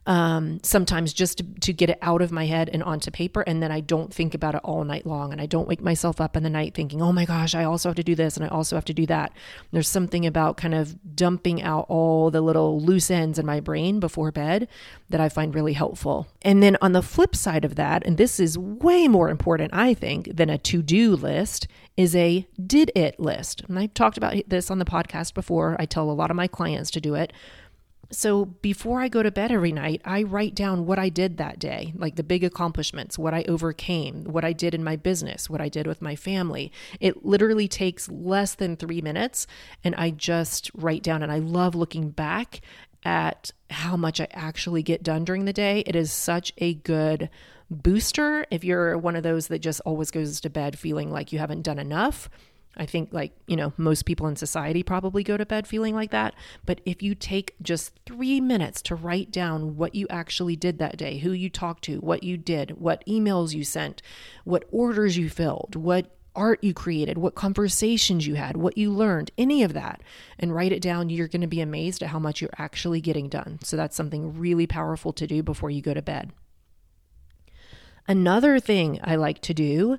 um, 0.06 0.58
sometimes 0.64 1.12
just 1.12 1.38
to, 1.38 1.44
to 1.60 1.72
get 1.72 1.88
it 1.90 1.98
out 2.02 2.22
of 2.22 2.32
my 2.32 2.46
head 2.46 2.68
and 2.72 2.82
onto 2.82 3.10
paper. 3.10 3.42
And 3.42 3.62
then 3.62 3.70
I 3.70 3.80
don't 3.80 4.12
think 4.12 4.34
about 4.34 4.54
it 4.54 4.60
all 4.64 4.82
night 4.84 5.06
long. 5.06 5.32
And 5.32 5.40
I 5.40 5.46
don't 5.46 5.68
wake 5.68 5.80
myself 5.80 6.20
up 6.20 6.36
in 6.36 6.42
the 6.42 6.50
night 6.50 6.74
thinking, 6.74 7.00
oh 7.00 7.12
my 7.12 7.24
gosh, 7.24 7.54
I 7.54 7.64
also 7.64 7.88
have 7.88 7.96
to 7.96 8.02
do 8.02 8.14
this 8.14 8.36
and 8.36 8.44
I 8.44 8.48
also 8.48 8.76
have 8.76 8.84
to 8.86 8.94
do 8.94 9.06
that. 9.06 9.32
There's 9.70 9.88
something 9.88 10.26
about 10.26 10.56
kind 10.56 10.74
of 10.74 10.96
dumping 11.14 11.62
out 11.62 11.86
all 11.88 12.30
the 12.30 12.40
little 12.40 12.80
loose 12.80 13.10
ends 13.10 13.38
in 13.38 13.46
my 13.46 13.60
brain 13.60 14.00
before 14.00 14.32
bed 14.32 14.66
that 15.08 15.20
I 15.20 15.28
find 15.28 15.54
really 15.54 15.74
helpful. 15.74 16.26
And 16.42 16.62
then 16.62 16.76
on 16.80 16.92
the 16.92 17.02
flip 17.02 17.36
side 17.36 17.64
of 17.64 17.76
that, 17.76 18.04
and 18.04 18.16
this 18.16 18.40
is 18.40 18.58
way 18.58 19.06
more 19.06 19.28
important, 19.28 19.72
I 19.72 19.94
think, 19.94 20.36
than 20.36 20.50
a 20.50 20.58
to 20.58 20.82
do 20.82 21.14
list, 21.14 21.68
is 21.96 22.16
a 22.16 22.46
did 22.66 22.90
it 22.96 23.20
list. 23.20 23.62
And 23.68 23.78
I've 23.78 23.94
talked 23.94 24.16
about 24.16 24.34
this 24.48 24.70
on 24.70 24.78
the 24.78 24.84
podcast 24.84 25.34
before. 25.34 25.76
I 25.78 25.86
tell 25.86 26.10
a 26.10 26.12
lot 26.12 26.30
of 26.30 26.36
my 26.36 26.48
clients 26.48 26.90
to 26.92 27.00
do 27.00 27.14
it. 27.14 27.32
So 28.12 28.44
before 28.44 29.00
I 29.00 29.08
go 29.08 29.22
to 29.22 29.30
bed 29.30 29.50
every 29.50 29.72
night, 29.72 30.02
I 30.04 30.22
write 30.22 30.54
down 30.54 30.84
what 30.84 30.98
I 30.98 31.08
did 31.08 31.38
that 31.38 31.58
day, 31.58 31.94
like 31.96 32.16
the 32.16 32.22
big 32.22 32.44
accomplishments, 32.44 33.18
what 33.18 33.32
I 33.32 33.42
overcame, 33.48 34.24
what 34.24 34.44
I 34.44 34.52
did 34.52 34.74
in 34.74 34.84
my 34.84 34.96
business, 34.96 35.48
what 35.48 35.62
I 35.62 35.70
did 35.70 35.86
with 35.86 36.02
my 36.02 36.14
family. 36.14 36.70
It 37.00 37.24
literally 37.24 37.68
takes 37.68 38.10
less 38.10 38.54
than 38.54 38.76
three 38.76 39.00
minutes, 39.00 39.46
and 39.82 39.94
I 39.94 40.10
just 40.10 40.70
write 40.74 41.02
down. 41.02 41.22
And 41.22 41.32
I 41.32 41.38
love 41.38 41.74
looking 41.74 42.10
back 42.10 42.60
at 43.02 43.50
how 43.70 43.96
much 43.96 44.20
I 44.20 44.28
actually 44.32 44.82
get 44.82 45.02
done 45.02 45.24
during 45.24 45.46
the 45.46 45.52
day. 45.54 45.82
It 45.86 45.96
is 45.96 46.12
such 46.12 46.52
a 46.58 46.74
good 46.74 47.30
booster 47.70 48.44
if 48.50 48.62
you're 48.62 48.98
one 48.98 49.16
of 49.16 49.22
those 49.22 49.48
that 49.48 49.60
just 49.60 49.80
always 49.86 50.10
goes 50.10 50.38
to 50.42 50.50
bed 50.50 50.78
feeling 50.78 51.10
like 51.10 51.32
you 51.32 51.38
haven't 51.38 51.62
done 51.62 51.78
enough 51.78 52.28
I 52.76 52.86
think, 52.86 53.12
like, 53.12 53.32
you 53.46 53.56
know, 53.56 53.72
most 53.76 54.06
people 54.06 54.26
in 54.26 54.36
society 54.36 54.82
probably 54.82 55.22
go 55.22 55.36
to 55.36 55.44
bed 55.44 55.66
feeling 55.66 55.94
like 55.94 56.10
that. 56.10 56.34
But 56.64 56.80
if 56.86 57.02
you 57.02 57.14
take 57.14 57.54
just 57.60 57.92
three 58.06 58.40
minutes 58.40 58.80
to 58.82 58.94
write 58.94 59.30
down 59.30 59.76
what 59.76 59.94
you 59.94 60.06
actually 60.08 60.56
did 60.56 60.78
that 60.78 60.96
day, 60.96 61.18
who 61.18 61.32
you 61.32 61.50
talked 61.50 61.84
to, 61.84 61.98
what 61.98 62.22
you 62.22 62.38
did, 62.38 62.80
what 62.80 63.04
emails 63.06 63.52
you 63.52 63.62
sent, 63.62 64.00
what 64.44 64.64
orders 64.70 65.18
you 65.18 65.28
filled, 65.28 65.76
what 65.76 66.16
art 66.34 66.64
you 66.64 66.72
created, 66.72 67.18
what 67.18 67.34
conversations 67.34 68.26
you 68.26 68.36
had, 68.36 68.56
what 68.56 68.78
you 68.78 68.90
learned, 68.90 69.30
any 69.36 69.62
of 69.62 69.74
that, 69.74 70.00
and 70.38 70.54
write 70.54 70.72
it 70.72 70.80
down, 70.80 71.10
you're 71.10 71.28
going 71.28 71.42
to 71.42 71.46
be 71.46 71.60
amazed 71.60 72.02
at 72.02 72.08
how 72.08 72.18
much 72.18 72.40
you're 72.40 72.50
actually 72.56 73.02
getting 73.02 73.28
done. 73.28 73.58
So 73.62 73.76
that's 73.76 73.94
something 73.94 74.38
really 74.38 74.66
powerful 74.66 75.12
to 75.12 75.26
do 75.26 75.42
before 75.42 75.70
you 75.70 75.82
go 75.82 75.92
to 75.92 76.00
bed. 76.00 76.32
Another 78.08 78.58
thing 78.58 78.98
I 79.04 79.16
like 79.16 79.42
to 79.42 79.54
do 79.54 79.98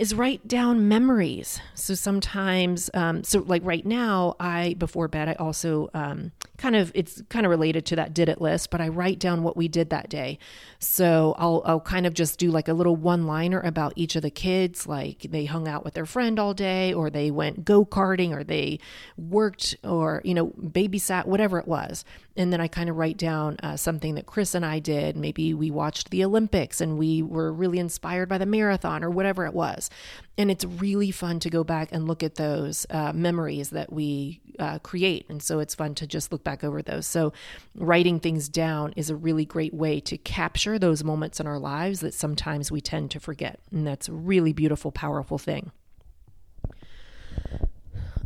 is 0.00 0.14
write 0.14 0.48
down 0.48 0.88
memories. 0.88 1.60
So 1.74 1.92
sometimes, 1.92 2.88
um, 2.94 3.22
so 3.22 3.40
like 3.40 3.60
right 3.62 3.84
now, 3.84 4.34
I 4.40 4.74
before 4.78 5.08
bed, 5.08 5.28
I 5.28 5.34
also 5.34 5.90
um, 5.92 6.32
kind 6.60 6.76
of 6.76 6.92
it's 6.94 7.22
kind 7.30 7.46
of 7.46 7.50
related 7.50 7.86
to 7.86 7.96
that 7.96 8.12
did 8.12 8.28
it 8.28 8.40
list, 8.40 8.70
but 8.70 8.80
I 8.80 8.88
write 8.88 9.18
down 9.18 9.42
what 9.42 9.56
we 9.56 9.66
did 9.66 9.88
that 9.90 10.10
day. 10.10 10.38
So 10.78 11.34
I'll 11.38 11.62
I'll 11.64 11.80
kind 11.80 12.06
of 12.06 12.12
just 12.12 12.38
do 12.38 12.50
like 12.50 12.68
a 12.68 12.74
little 12.74 12.96
one 12.96 13.26
liner 13.26 13.60
about 13.60 13.94
each 13.96 14.14
of 14.14 14.22
the 14.22 14.30
kids, 14.30 14.86
like 14.86 15.22
they 15.30 15.46
hung 15.46 15.66
out 15.66 15.84
with 15.84 15.94
their 15.94 16.06
friend 16.06 16.38
all 16.38 16.52
day, 16.52 16.92
or 16.92 17.08
they 17.08 17.30
went 17.30 17.64
go 17.64 17.84
karting, 17.84 18.32
or 18.32 18.44
they 18.44 18.78
worked, 19.16 19.74
or 19.82 20.20
you 20.22 20.34
know 20.34 20.48
babysat, 20.48 21.24
whatever 21.24 21.58
it 21.58 21.66
was. 21.66 22.04
And 22.36 22.52
then 22.52 22.60
I 22.60 22.68
kind 22.68 22.88
of 22.88 22.96
write 22.96 23.18
down 23.18 23.58
uh, 23.62 23.76
something 23.76 24.14
that 24.14 24.24
Chris 24.24 24.54
and 24.54 24.64
I 24.64 24.78
did. 24.78 25.14
Maybe 25.14 25.52
we 25.52 25.70
watched 25.70 26.10
the 26.10 26.24
Olympics 26.24 26.80
and 26.80 26.96
we 26.96 27.22
were 27.22 27.52
really 27.52 27.78
inspired 27.78 28.30
by 28.30 28.38
the 28.38 28.46
marathon 28.46 29.04
or 29.04 29.10
whatever 29.10 29.44
it 29.44 29.52
was. 29.52 29.90
And 30.38 30.50
it's 30.50 30.64
really 30.64 31.10
fun 31.10 31.38
to 31.40 31.50
go 31.50 31.64
back 31.64 31.90
and 31.92 32.08
look 32.08 32.22
at 32.22 32.36
those 32.36 32.86
uh, 32.88 33.12
memories 33.12 33.70
that 33.70 33.92
we 33.92 34.40
uh, 34.58 34.78
create. 34.78 35.26
And 35.28 35.42
so 35.42 35.58
it's 35.58 35.74
fun 35.74 35.94
to 35.96 36.06
just 36.06 36.32
look 36.32 36.42
back 36.42 36.49
over 36.64 36.82
those. 36.82 37.06
So 37.06 37.32
writing 37.74 38.20
things 38.20 38.48
down 38.48 38.92
is 38.96 39.10
a 39.10 39.16
really 39.16 39.44
great 39.44 39.74
way 39.74 40.00
to 40.00 40.16
capture 40.18 40.78
those 40.78 41.04
moments 41.04 41.40
in 41.40 41.46
our 41.46 41.58
lives 41.58 42.00
that 42.00 42.14
sometimes 42.14 42.70
we 42.70 42.80
tend 42.80 43.10
to 43.12 43.20
forget. 43.20 43.60
And 43.70 43.86
that's 43.86 44.08
a 44.08 44.12
really 44.12 44.52
beautiful, 44.52 44.92
powerful 44.92 45.38
thing. 45.38 45.72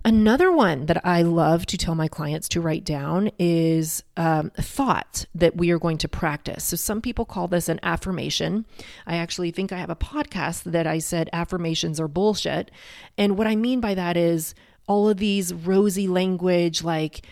Another 0.06 0.52
one 0.52 0.84
that 0.84 1.00
I 1.02 1.22
love 1.22 1.64
to 1.66 1.78
tell 1.78 1.94
my 1.94 2.08
clients 2.08 2.46
to 2.50 2.60
write 2.60 2.84
down 2.84 3.30
is 3.38 4.02
um, 4.18 4.50
thought 4.50 5.24
that 5.34 5.56
we 5.56 5.70
are 5.70 5.78
going 5.78 5.96
to 5.98 6.08
practice. 6.08 6.62
So, 6.64 6.76
some 6.76 7.00
people 7.00 7.24
call 7.24 7.48
this 7.48 7.70
an 7.70 7.80
affirmation. 7.82 8.66
I 9.06 9.16
actually 9.16 9.50
think 9.50 9.72
I 9.72 9.78
have 9.78 9.88
a 9.88 9.96
podcast 9.96 10.64
that 10.64 10.86
I 10.86 10.98
said 10.98 11.30
affirmations 11.32 11.98
are 11.98 12.08
bullshit. 12.08 12.70
And 13.16 13.38
what 13.38 13.46
I 13.46 13.56
mean 13.56 13.80
by 13.80 13.94
that 13.94 14.18
is 14.18 14.54
all 14.86 15.08
of 15.08 15.16
these 15.16 15.54
rosy 15.54 16.06
language, 16.06 16.84
like, 16.84 17.26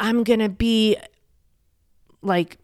I'm 0.00 0.24
going 0.24 0.40
to 0.40 0.48
be 0.48 0.96
like, 2.22 2.58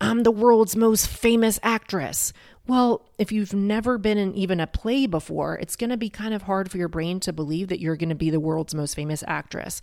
I'm 0.00 0.22
the 0.22 0.30
world's 0.30 0.76
most 0.76 1.08
famous 1.08 1.58
actress. 1.62 2.32
Well, 2.68 3.08
if 3.16 3.32
you've 3.32 3.54
never 3.54 3.96
been 3.96 4.18
in 4.18 4.34
even 4.34 4.60
a 4.60 4.66
play 4.66 5.06
before, 5.06 5.56
it's 5.56 5.74
going 5.74 5.88
to 5.88 5.96
be 5.96 6.10
kind 6.10 6.34
of 6.34 6.42
hard 6.42 6.70
for 6.70 6.76
your 6.76 6.88
brain 6.88 7.18
to 7.20 7.32
believe 7.32 7.68
that 7.68 7.80
you're 7.80 7.96
going 7.96 8.10
to 8.10 8.14
be 8.14 8.28
the 8.28 8.38
world's 8.38 8.74
most 8.74 8.94
famous 8.94 9.24
actress. 9.26 9.80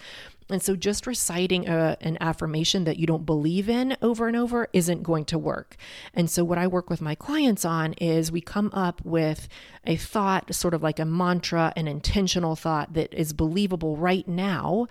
And 0.51 0.61
so 0.61 0.75
just 0.75 1.07
reciting 1.07 1.67
a, 1.67 1.97
an 2.01 2.19
affirmation 2.21 2.83
that 2.83 2.97
you 2.97 3.07
don't 3.07 3.25
believe 3.25 3.67
in 3.67 3.97
over 4.03 4.27
and 4.27 4.37
over 4.37 4.67
isn't 4.71 5.01
going 5.01 5.25
to 5.25 5.39
work. 5.39 5.75
And 6.13 6.29
so 6.29 6.43
what 6.43 6.59
I 6.59 6.67
work 6.67 6.91
with 6.91 7.01
my 7.01 7.15
clients 7.15 7.65
on 7.65 7.93
is 7.93 8.31
we 8.31 8.41
come 8.41 8.69
up 8.71 9.03
with 9.03 9.47
a 9.85 9.95
thought, 9.95 10.53
sort 10.53 10.75
of 10.75 10.83
like 10.83 10.99
a 10.99 11.05
mantra, 11.05 11.73
an 11.75 11.87
intentional 11.87 12.55
thought 12.55 12.93
that 12.93 13.11
is 13.11 13.33
believable 13.33 13.97
right 13.97 14.27
now. 14.27 14.87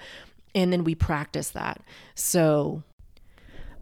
And 0.55 0.73
then 0.73 0.85
we 0.85 0.95
practice 0.95 1.51
that. 1.51 1.83
So 2.15 2.83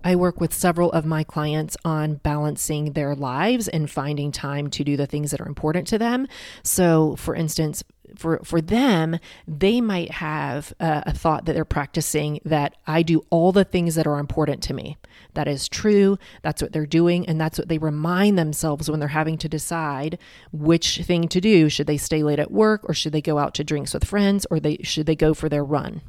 I 0.04 0.16
work 0.16 0.40
with 0.40 0.52
several 0.52 0.90
of 0.92 1.04
my 1.04 1.22
clients 1.22 1.76
on 1.84 2.16
balancing 2.16 2.92
their 2.92 3.14
lives 3.14 3.68
and 3.68 3.90
finding 3.90 4.32
time 4.32 4.68
to 4.70 4.84
do 4.84 4.96
the 4.96 5.06
things 5.06 5.30
that 5.30 5.40
are 5.40 5.46
important 5.46 5.86
to 5.88 5.98
them. 5.98 6.26
So, 6.62 7.14
for 7.16 7.34
instance, 7.34 7.84
for 8.16 8.40
for 8.44 8.60
them, 8.60 9.18
they 9.46 9.80
might 9.80 10.10
have 10.10 10.72
a, 10.80 11.04
a, 11.06 11.14
thought 11.14 11.46
that 11.46 11.54
they're 11.54 11.64
practicing 11.64 12.40
that 12.44 12.76
I 12.86 13.02
do 13.02 13.24
all 13.30 13.52
the 13.52 13.64
things 13.64 13.94
that 13.94 14.06
are 14.06 14.18
important 14.18 14.62
to 14.64 14.74
me. 14.74 14.98
That 15.34 15.48
is 15.48 15.68
true. 15.68 16.18
That's 16.42 16.60
what 16.60 16.72
they're 16.72 16.84
doing, 16.84 17.26
and 17.26 17.40
that's 17.40 17.58
what 17.58 17.68
they 17.68 17.78
remind 17.78 18.38
themselves 18.38 18.90
when 18.90 19.00
they're 19.00 19.08
having 19.08 19.38
to 19.38 19.48
decide 19.48 20.18
which 20.52 20.98
thing 20.98 21.26
to 21.28 21.40
do. 21.40 21.68
Should 21.68 21.86
they 21.86 21.96
stay 21.96 22.22
late 22.22 22.38
at 22.38 22.50
work, 22.50 22.82
or 22.88 22.92
should 22.92 23.12
they 23.12 23.22
go 23.22 23.38
out 23.38 23.54
to 23.54 23.64
drinks 23.64 23.94
with 23.94 24.04
friends, 24.04 24.46
or 24.50 24.60
they 24.60 24.78
should 24.82 25.06
they 25.06 25.16
go 25.16 25.32
for 25.32 25.48
their 25.48 25.64
run? 25.64 26.02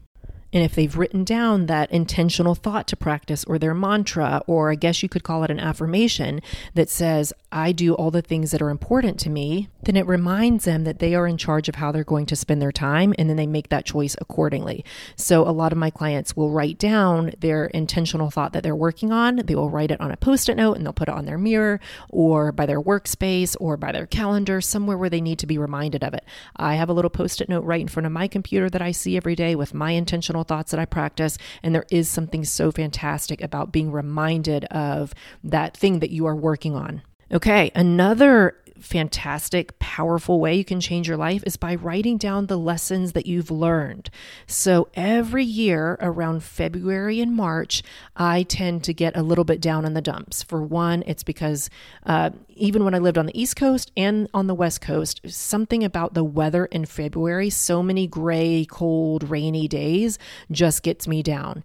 And 0.53 0.63
if 0.63 0.75
they've 0.75 0.95
written 0.95 1.23
down 1.23 1.65
that 1.65 1.91
intentional 1.91 2.55
thought 2.55 2.87
to 2.87 2.95
practice 2.95 3.43
or 3.43 3.57
their 3.57 3.73
mantra, 3.73 4.41
or 4.47 4.71
I 4.71 4.75
guess 4.75 5.01
you 5.01 5.09
could 5.09 5.23
call 5.23 5.43
it 5.43 5.51
an 5.51 5.59
affirmation 5.59 6.41
that 6.75 6.89
says, 6.89 7.33
I 7.51 7.71
do 7.71 7.93
all 7.93 8.11
the 8.11 8.21
things 8.21 8.51
that 8.51 8.61
are 8.61 8.69
important 8.69 9.19
to 9.21 9.29
me, 9.29 9.69
then 9.83 9.95
it 9.95 10.07
reminds 10.07 10.65
them 10.65 10.85
that 10.85 10.99
they 10.99 11.15
are 11.15 11.27
in 11.27 11.37
charge 11.37 11.67
of 11.69 11.75
how 11.75 11.91
they're 11.91 12.03
going 12.03 12.25
to 12.27 12.35
spend 12.35 12.61
their 12.61 12.71
time 12.71 13.13
and 13.17 13.29
then 13.29 13.37
they 13.37 13.47
make 13.47 13.69
that 13.69 13.85
choice 13.85 14.15
accordingly. 14.21 14.85
So 15.15 15.47
a 15.47 15.51
lot 15.51 15.71
of 15.71 15.77
my 15.77 15.89
clients 15.89 16.35
will 16.35 16.51
write 16.51 16.77
down 16.77 17.33
their 17.39 17.65
intentional 17.65 18.29
thought 18.29 18.53
that 18.53 18.63
they're 18.63 18.75
working 18.75 19.11
on. 19.11 19.37
They 19.37 19.55
will 19.55 19.69
write 19.69 19.91
it 19.91 19.99
on 19.99 20.11
a 20.11 20.17
post 20.17 20.49
it 20.49 20.55
note 20.55 20.77
and 20.77 20.85
they'll 20.85 20.93
put 20.93 21.09
it 21.09 21.15
on 21.15 21.25
their 21.25 21.37
mirror 21.37 21.79
or 22.09 22.51
by 22.51 22.65
their 22.65 22.81
workspace 22.81 23.55
or 23.59 23.75
by 23.75 23.91
their 23.91 24.05
calendar, 24.05 24.61
somewhere 24.61 24.97
where 24.97 25.09
they 25.09 25.21
need 25.21 25.39
to 25.39 25.47
be 25.47 25.57
reminded 25.57 26.03
of 26.03 26.13
it. 26.13 26.25
I 26.55 26.75
have 26.75 26.89
a 26.89 26.93
little 26.93 27.09
post 27.09 27.41
it 27.41 27.49
note 27.49 27.63
right 27.63 27.81
in 27.81 27.87
front 27.87 28.05
of 28.05 28.11
my 28.11 28.27
computer 28.27 28.69
that 28.69 28.81
I 28.81 28.91
see 28.91 29.17
every 29.17 29.35
day 29.35 29.55
with 29.55 29.73
my 29.73 29.91
intentional 29.91 30.42
thoughts 30.43 30.71
that 30.71 30.79
I 30.79 30.85
practice. 30.85 31.37
And 31.61 31.73
there 31.73 31.85
is 31.91 32.09
something 32.09 32.45
so 32.45 32.71
fantastic 32.71 33.41
about 33.41 33.71
being 33.71 33.91
reminded 33.91 34.65
of 34.65 35.13
that 35.43 35.75
thing 35.75 35.99
that 35.99 36.11
you 36.11 36.25
are 36.25 36.35
working 36.35 36.75
on. 36.75 37.01
Okay, 37.31 37.71
another 37.73 38.55
fantastic, 38.83 39.79
powerful 39.79 40.39
way 40.39 40.55
you 40.55 40.65
can 40.65 40.81
change 40.81 41.07
your 41.07 41.17
life 41.17 41.41
is 41.45 41.57
by 41.57 41.73
writing 41.73 42.17
down 42.17 42.47
the 42.47 42.57
lessons 42.57 43.13
that 43.13 43.25
you've 43.25 43.49
learned. 43.49 44.09
So 44.45 44.89
every 44.93 45.45
year 45.45 45.97
around 46.01 46.43
February 46.43 47.21
and 47.21 47.35
March, 47.35 47.81
I 48.15 48.43
tend 48.43 48.83
to 48.83 48.93
get 48.93 49.15
a 49.15 49.23
little 49.23 49.45
bit 49.45 49.61
down 49.61 49.85
in 49.85 49.93
the 49.93 50.01
dumps. 50.01 50.43
For 50.43 50.61
one, 50.61 51.03
it's 51.07 51.23
because 51.23 51.69
uh, 52.05 52.31
even 52.49 52.83
when 52.83 52.93
I 52.93 52.99
lived 52.99 53.17
on 53.17 53.25
the 53.25 53.39
East 53.39 53.55
Coast 53.55 53.91
and 53.95 54.27
on 54.33 54.47
the 54.47 54.55
West 54.55 54.81
Coast, 54.81 55.21
something 55.27 55.83
about 55.83 56.13
the 56.13 56.23
weather 56.23 56.65
in 56.65 56.85
February, 56.85 57.49
so 57.49 57.81
many 57.81 58.05
gray, 58.05 58.67
cold, 58.69 59.29
rainy 59.29 59.67
days, 59.67 60.19
just 60.51 60.83
gets 60.83 61.07
me 61.07 61.23
down 61.23 61.63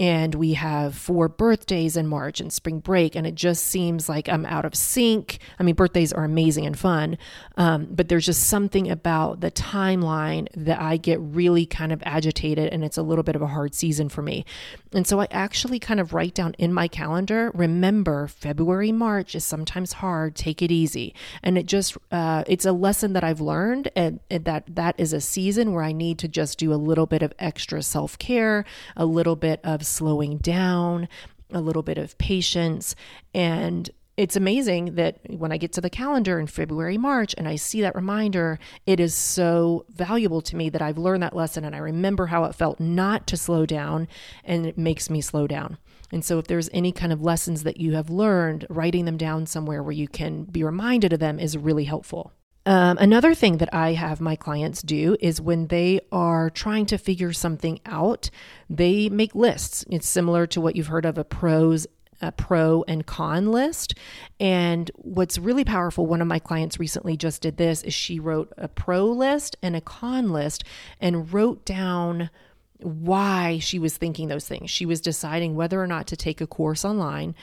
and 0.00 0.34
we 0.34 0.54
have 0.54 0.94
four 0.94 1.28
birthdays 1.28 1.94
in 1.94 2.06
March 2.06 2.40
and 2.40 2.50
spring 2.50 2.80
break, 2.80 3.14
and 3.14 3.26
it 3.26 3.34
just 3.34 3.66
seems 3.66 4.08
like 4.08 4.30
I'm 4.30 4.46
out 4.46 4.64
of 4.64 4.74
sync. 4.74 5.40
I 5.58 5.62
mean, 5.62 5.74
birthdays 5.74 6.10
are 6.10 6.24
amazing 6.24 6.64
and 6.64 6.76
fun, 6.76 7.18
um, 7.58 7.86
but 7.90 8.08
there's 8.08 8.24
just 8.24 8.48
something 8.48 8.90
about 8.90 9.42
the 9.42 9.50
timeline 9.50 10.48
that 10.56 10.80
I 10.80 10.96
get 10.96 11.20
really 11.20 11.66
kind 11.66 11.92
of 11.92 12.02
agitated, 12.06 12.72
and 12.72 12.82
it's 12.82 12.96
a 12.96 13.02
little 13.02 13.22
bit 13.22 13.36
of 13.36 13.42
a 13.42 13.48
hard 13.48 13.74
season 13.74 14.08
for 14.08 14.22
me. 14.22 14.46
And 14.94 15.06
so 15.06 15.20
I 15.20 15.28
actually 15.30 15.78
kind 15.78 16.00
of 16.00 16.14
write 16.14 16.34
down 16.34 16.54
in 16.56 16.72
my 16.72 16.88
calendar 16.88 17.52
remember, 17.54 18.26
February, 18.26 18.92
March 18.92 19.34
is 19.34 19.44
sometimes 19.44 19.92
hard, 19.92 20.34
take 20.34 20.62
it 20.62 20.70
easy. 20.70 21.14
And 21.42 21.58
it 21.58 21.66
just, 21.66 21.98
uh, 22.10 22.44
it's 22.46 22.64
a 22.64 22.72
lesson 22.72 23.12
that 23.12 23.22
I've 23.22 23.42
learned, 23.42 23.90
and, 23.94 24.20
and 24.30 24.46
that 24.46 24.64
that 24.76 24.94
is 24.98 25.12
a 25.12 25.20
season 25.20 25.74
where 25.74 25.84
I 25.84 25.92
need 25.92 26.18
to 26.20 26.28
just 26.28 26.58
do 26.58 26.72
a 26.72 26.76
little 26.76 27.06
bit 27.06 27.22
of 27.22 27.34
extra 27.38 27.82
self 27.82 28.18
care, 28.18 28.64
a 28.96 29.04
little 29.04 29.36
bit 29.36 29.60
of 29.62 29.84
slowing 29.90 30.38
down, 30.38 31.08
a 31.52 31.60
little 31.60 31.82
bit 31.82 31.98
of 31.98 32.16
patience. 32.18 32.94
And 33.34 33.90
it's 34.16 34.36
amazing 34.36 34.96
that 34.96 35.18
when 35.30 35.50
I 35.50 35.56
get 35.56 35.72
to 35.72 35.80
the 35.80 35.88
calendar 35.88 36.38
in 36.38 36.46
February, 36.46 36.98
March, 36.98 37.34
and 37.38 37.48
I 37.48 37.56
see 37.56 37.80
that 37.80 37.94
reminder, 37.94 38.58
it 38.84 39.00
is 39.00 39.14
so 39.14 39.86
valuable 39.88 40.42
to 40.42 40.56
me 40.56 40.68
that 40.68 40.82
I've 40.82 40.98
learned 40.98 41.22
that 41.22 41.34
lesson 41.34 41.64
and 41.64 41.74
I 41.74 41.78
remember 41.78 42.26
how 42.26 42.44
it 42.44 42.54
felt 42.54 42.80
not 42.80 43.26
to 43.28 43.36
slow 43.36 43.64
down, 43.64 44.08
and 44.44 44.66
it 44.66 44.76
makes 44.76 45.08
me 45.08 45.20
slow 45.22 45.46
down. 45.46 45.78
And 46.12 46.24
so, 46.24 46.38
if 46.38 46.48
there's 46.48 46.68
any 46.72 46.92
kind 46.92 47.12
of 47.12 47.22
lessons 47.22 47.62
that 47.62 47.78
you 47.78 47.92
have 47.92 48.10
learned, 48.10 48.66
writing 48.68 49.04
them 49.04 49.16
down 49.16 49.46
somewhere 49.46 49.82
where 49.82 49.92
you 49.92 50.08
can 50.08 50.44
be 50.44 50.64
reminded 50.64 51.12
of 51.12 51.20
them 51.20 51.38
is 51.38 51.56
really 51.56 51.84
helpful. 51.84 52.32
Um, 52.66 52.98
another 52.98 53.34
thing 53.34 53.56
that 53.56 53.72
I 53.72 53.94
have 53.94 54.20
my 54.20 54.36
clients 54.36 54.82
do 54.82 55.16
is 55.20 55.40
when 55.40 55.68
they 55.68 56.00
are 56.12 56.50
trying 56.50 56.86
to 56.86 56.98
figure 56.98 57.32
something 57.32 57.80
out, 57.86 58.30
they 58.68 59.08
make 59.08 59.34
lists. 59.34 59.84
It's 59.90 60.08
similar 60.08 60.46
to 60.48 60.60
what 60.60 60.76
you've 60.76 60.88
heard 60.88 61.06
of 61.06 61.16
a 61.16 61.24
pros 61.24 61.86
a 62.22 62.32
pro 62.32 62.84
and 62.86 63.06
con 63.06 63.50
list. 63.50 63.94
And 64.38 64.90
what's 64.96 65.38
really 65.38 65.64
powerful, 65.64 66.06
one 66.06 66.20
of 66.20 66.28
my 66.28 66.38
clients 66.38 66.78
recently 66.78 67.16
just 67.16 67.42
did 67.42 67.56
this, 67.56 67.82
is 67.82 67.94
she 67.94 68.20
wrote 68.20 68.52
a 68.58 68.68
pro 68.68 69.06
list 69.06 69.56
and 69.62 69.74
a 69.74 69.80
con 69.80 70.30
list 70.30 70.64
and 71.00 71.32
wrote 71.32 71.64
down 71.64 72.30
why 72.78 73.58
she 73.58 73.78
was 73.78 73.96
thinking 73.96 74.28
those 74.28 74.46
things. 74.46 74.70
She 74.70 74.86
was 74.86 75.00
deciding 75.00 75.54
whether 75.54 75.82
or 75.82 75.86
not 75.86 76.06
to 76.08 76.16
take 76.16 76.40
a 76.40 76.46
course 76.46 76.84
online 76.84 77.34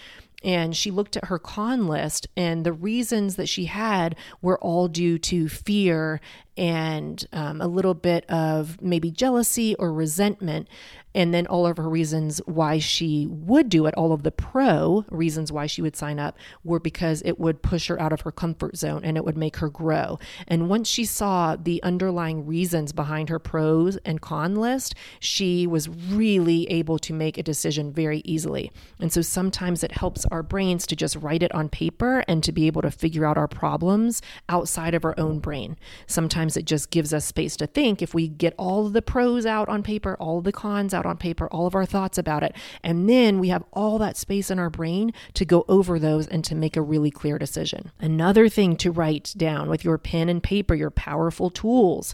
and 0.48 0.74
she 0.74 0.92
looked 0.92 1.18
at 1.18 1.26
her 1.26 1.38
con 1.38 1.88
list 1.88 2.26
and 2.38 2.66
the 2.66 2.72
reasons 2.72 3.36
that 3.36 3.50
she 3.50 3.66
had 3.66 4.16
were 4.42 4.58
all 4.60 4.88
due 4.88 5.20
to 5.20 5.50
fear 5.50 6.22
and 6.56 7.28
um, 7.34 7.60
a 7.60 7.68
little 7.68 7.94
bit 7.94 8.28
of 8.30 8.82
maybe 8.82 9.12
jealousy 9.12 9.76
or 9.76 9.92
resentment 9.92 10.70
and 11.18 11.34
then 11.34 11.48
all 11.48 11.66
of 11.66 11.78
her 11.78 11.90
reasons 11.90 12.40
why 12.46 12.78
she 12.78 13.26
would 13.28 13.70
do 13.70 13.88
it, 13.88 13.96
all 13.96 14.14
of 14.14 14.22
the 14.22 14.32
pro 14.32 15.04
reasons 15.10 15.52
why 15.52 15.66
she 15.66 15.82
would 15.82 15.96
sign 15.96 16.20
up 16.20 16.38
were 16.64 16.80
because 16.80 17.24
it 17.26 17.40
would 17.40 17.64
push 17.64 17.88
her 17.88 18.00
out 18.00 18.14
of 18.14 18.22
her 18.22 18.32
comfort 18.32 18.78
zone 18.78 19.04
and 19.04 19.18
it 19.18 19.26
would 19.26 19.36
make 19.36 19.58
her 19.58 19.68
grow. 19.68 20.20
And 20.48 20.70
once 20.70 20.88
she 20.88 21.06
saw 21.06 21.56
the 21.56 21.82
underlying 21.82 22.46
reasons 22.46 22.94
behind 22.94 23.30
her 23.30 23.40
pros 23.40 23.98
and 24.06 24.22
con 24.22 24.58
list, 24.58 24.94
she 25.20 25.66
was 25.66 25.90
really 25.90 26.70
able 26.70 27.00
to 27.00 27.14
make 27.14 27.40
a 27.40 27.44
decision 27.44 27.92
very 27.92 28.22
easily. 28.24 28.72
And 29.00 29.12
so 29.12 29.24
sometimes 29.24 29.84
it 29.84 29.94
helps 29.94 30.24
our 30.28 30.44
brains 30.44 30.86
to 30.86 30.96
just 30.96 31.16
write 31.16 31.42
it 31.42 31.52
on 31.56 31.68
paper 31.68 32.24
and 32.28 32.44
to 32.44 32.52
be 32.52 32.68
able 32.68 32.84
to 32.84 32.92
figure 32.92 33.26
out 33.26 33.40
our 33.40 33.48
problems 33.48 34.22
outside 34.50 34.94
of 34.94 35.04
our 35.04 35.16
own 35.18 35.40
brain. 35.40 35.78
Sometimes 36.06 36.56
it 36.56 36.66
just 36.66 36.92
gives 36.92 37.12
us 37.12 37.26
space 37.26 37.58
to 37.58 37.66
think 37.66 38.04
if 38.04 38.14
we 38.14 38.28
get 38.28 38.54
all 38.60 38.88
the 38.90 39.02
pros 39.02 39.48
out 39.48 39.68
on 39.68 39.82
paper, 39.82 40.16
all 40.20 40.42
the 40.42 40.52
cons 40.52 40.94
out 40.94 41.07
on 41.08 41.18
paper 41.18 41.48
all 41.48 41.68
of 41.68 41.76
our 41.76 41.86
thoughts 41.86 42.18
about 42.18 42.44
it. 42.44 42.56
And 42.84 43.10
then 43.10 43.40
we 43.40 43.50
have 43.50 43.64
all 43.74 43.98
that 44.00 44.18
space 44.18 44.52
in 44.52 44.60
our 44.60 44.70
brain 44.70 45.14
to 45.34 45.46
go 45.46 45.66
over 45.68 46.00
those 46.00 46.28
and 46.28 46.44
to 46.46 46.56
make 46.56 46.78
a 46.78 46.82
really 46.82 47.12
clear 47.12 47.38
decision. 47.38 47.92
Another 48.00 48.50
thing 48.50 48.76
to 48.78 48.92
write 48.92 49.34
down 49.38 49.70
with 49.70 49.84
your 49.84 49.98
pen 49.98 50.30
and 50.30 50.44
paper, 50.44 50.76
your 50.76 50.92
powerful 50.92 51.50
tools 51.50 52.14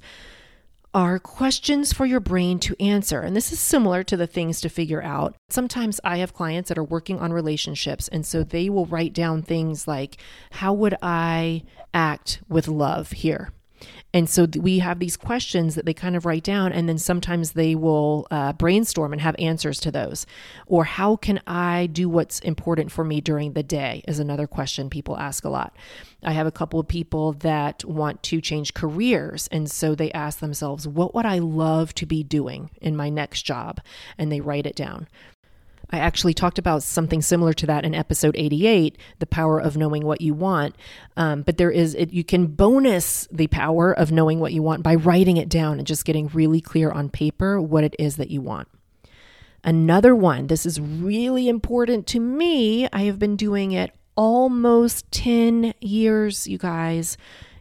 are 0.94 1.18
questions 1.18 1.92
for 1.92 2.06
your 2.06 2.20
brain 2.20 2.60
to 2.60 2.76
answer. 2.80 3.22
And 3.22 3.36
this 3.36 3.52
is 3.52 3.60
similar 3.60 4.04
to 4.04 4.16
the 4.16 4.28
things 4.28 4.62
to 4.62 4.70
figure 4.70 5.02
out. 5.02 5.36
Sometimes 5.50 6.00
I 6.04 6.18
have 6.18 6.34
clients 6.34 6.70
that 6.70 6.78
are 6.78 6.84
working 6.84 7.20
on 7.20 7.34
relationships, 7.34 8.08
and 8.08 8.26
so 8.26 8.44
they 8.44 8.70
will 8.70 8.86
write 8.86 9.14
down 9.14 9.42
things 9.42 9.88
like, 9.88 10.18
How 10.52 10.72
would 10.74 10.96
I 11.02 11.64
act 11.94 12.42
with 12.48 12.68
love 12.68 13.12
here? 13.12 13.52
And 14.14 14.30
so 14.30 14.46
we 14.58 14.80
have 14.80 15.00
these 15.00 15.18
questions 15.18 15.76
that 15.76 15.86
they 15.86 15.94
kind 15.94 16.16
of 16.16 16.26
write 16.26 16.44
down, 16.44 16.72
and 16.72 16.88
then 16.88 17.00
sometimes 17.00 17.52
they 17.52 17.74
will 17.74 18.28
uh, 18.30 18.54
brainstorm 18.54 19.12
and 19.12 19.22
have 19.22 19.36
answers 19.40 19.80
to 19.82 19.92
those. 19.92 20.26
Or 20.68 20.84
how 20.84 21.16
can 21.16 21.42
I 21.48 21.88
do 21.88 22.08
what's 22.08 22.40
important 22.40 22.92
for 22.92 23.04
me 23.04 23.22
during 23.22 23.54
the 23.54 23.64
day? 23.64 24.04
Is 24.08 24.20
another 24.20 24.46
question 24.46 24.90
people 24.90 25.18
ask 25.18 25.44
a 25.44 25.50
lot. 25.50 25.76
I 26.24 26.34
have 26.34 26.48
a 26.48 26.52
couple 26.52 26.80
of 26.80 26.88
people 26.88 27.34
that 27.34 27.84
want 27.86 28.22
to 28.24 28.40
change 28.40 28.74
careers, 28.74 29.50
and 29.52 29.70
so 29.70 29.96
they 29.96 30.12
ask 30.12 30.40
themselves, 30.40 30.88
What 30.88 31.16
would 31.16 31.26
I 31.26 31.40
love 31.40 31.94
to 31.96 32.06
be 32.06 32.24
doing 32.24 32.70
in 32.82 32.96
my 32.96 33.10
next 33.10 33.44
job? 33.44 33.82
And 34.18 34.32
they 34.32 34.42
write 34.42 34.68
it 34.68 34.76
down. 34.76 35.08
I 35.94 36.00
actually 36.00 36.34
talked 36.34 36.58
about 36.58 36.82
something 36.82 37.22
similar 37.22 37.54
to 37.54 37.68
that 37.68 37.86
in 37.86 37.94
episode 37.94 38.36
88, 38.36 38.98
the 39.20 39.28
power 39.28 39.60
of 39.60 39.78
knowing 39.78 40.04
what 40.04 40.22
you 40.22 40.34
want. 40.34 40.76
Um, 41.16 41.44
but 41.44 41.58
there 41.58 41.70
is, 41.70 41.94
it, 41.94 42.12
you 42.12 42.24
can 42.24 42.48
bonus 42.48 43.28
the 43.32 43.46
power 43.46 43.94
of 43.94 44.12
knowing 44.12 44.40
what 44.40 44.54
you 44.54 44.64
want 44.64 44.82
by 44.82 44.96
writing 44.96 45.38
it 45.38 45.50
down 45.50 45.78
and 45.78 45.86
just 45.86 46.04
getting 46.04 46.30
really 46.30 46.62
clear 46.62 46.90
on 46.90 47.10
paper 47.10 47.62
what 47.62 47.84
it 47.84 47.96
is 48.00 48.16
that 48.16 48.32
you 48.32 48.42
want. 48.42 48.68
Another 49.64 50.16
one, 50.16 50.48
this 50.48 50.66
is 50.66 50.82
really 50.82 51.48
important 51.48 52.08
to 52.08 52.20
me. 52.20 52.90
I 52.92 53.04
have 53.04 53.20
been 53.20 53.36
doing 53.36 53.72
it 53.72 53.92
almost 54.16 55.10
10 55.12 55.76
years, 55.80 56.48
you 56.48 56.58
guys, 56.58 57.18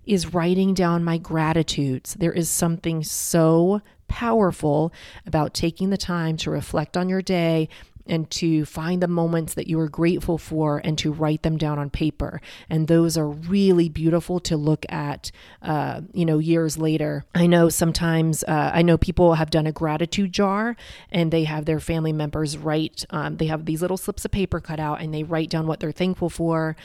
is 0.07 0.33
writing 0.33 0.73
down 0.73 1.05
my 1.05 1.19
gratitudes. 1.19 2.15
There 2.15 2.33
is 2.33 2.49
something 2.49 3.05
so 3.05 3.83
powerful 4.12 4.93
about 5.27 5.55
taking 5.55 5.89
the 5.89 5.97
time 5.97 6.37
to 6.37 6.51
reflect 6.51 6.99
on 6.99 7.09
your 7.09 7.23
day 7.23 7.67
and 8.07 8.31
to 8.31 8.65
find 8.65 9.03
the 9.03 9.09
moments 9.09 9.55
that 9.55 9.67
you 9.67 9.79
are 9.81 9.89
grateful 9.89 10.39
for 10.39 10.81
and 10.85 10.99
to 10.99 11.13
write 11.13 11.43
them 11.43 11.57
down 11.57 11.79
on 11.79 11.91
paper. 11.91 12.41
And 12.69 12.89
those 12.89 13.17
are 13.17 13.29
really 13.29 13.89
beautiful 13.89 14.41
to 14.41 14.57
look 14.57 14.85
at, 14.89 15.31
uh, 15.63 16.03
you 16.13 16.25
know, 16.25 16.39
years 16.39 16.79
later. 16.79 17.25
I 17.35 17.47
know 17.47 17.69
sometimes, 17.69 18.43
uh, 18.45 18.71
I 18.75 18.83
know 18.83 18.99
people 18.99 19.35
have 19.35 19.51
done 19.51 19.67
a 19.67 19.73
gratitude 19.73 20.33
jar 20.33 20.77
and 21.11 21.31
they 21.33 21.45
have 21.45 21.65
their 21.65 21.81
family 21.81 22.13
members 22.13 22.57
write, 22.57 23.05
um, 23.11 23.37
they 23.37 23.47
have 23.47 23.65
these 23.65 23.83
little 23.83 23.97
slips 23.97 24.25
of 24.25 24.31
paper 24.31 24.61
cut 24.61 24.81
out 24.81 25.01
and 25.01 25.13
they 25.13 25.23
write 25.23 25.51
down 25.51 25.67
what 25.67 25.81
they're 25.81 25.93
thankful 25.93 26.31
for 26.31 26.77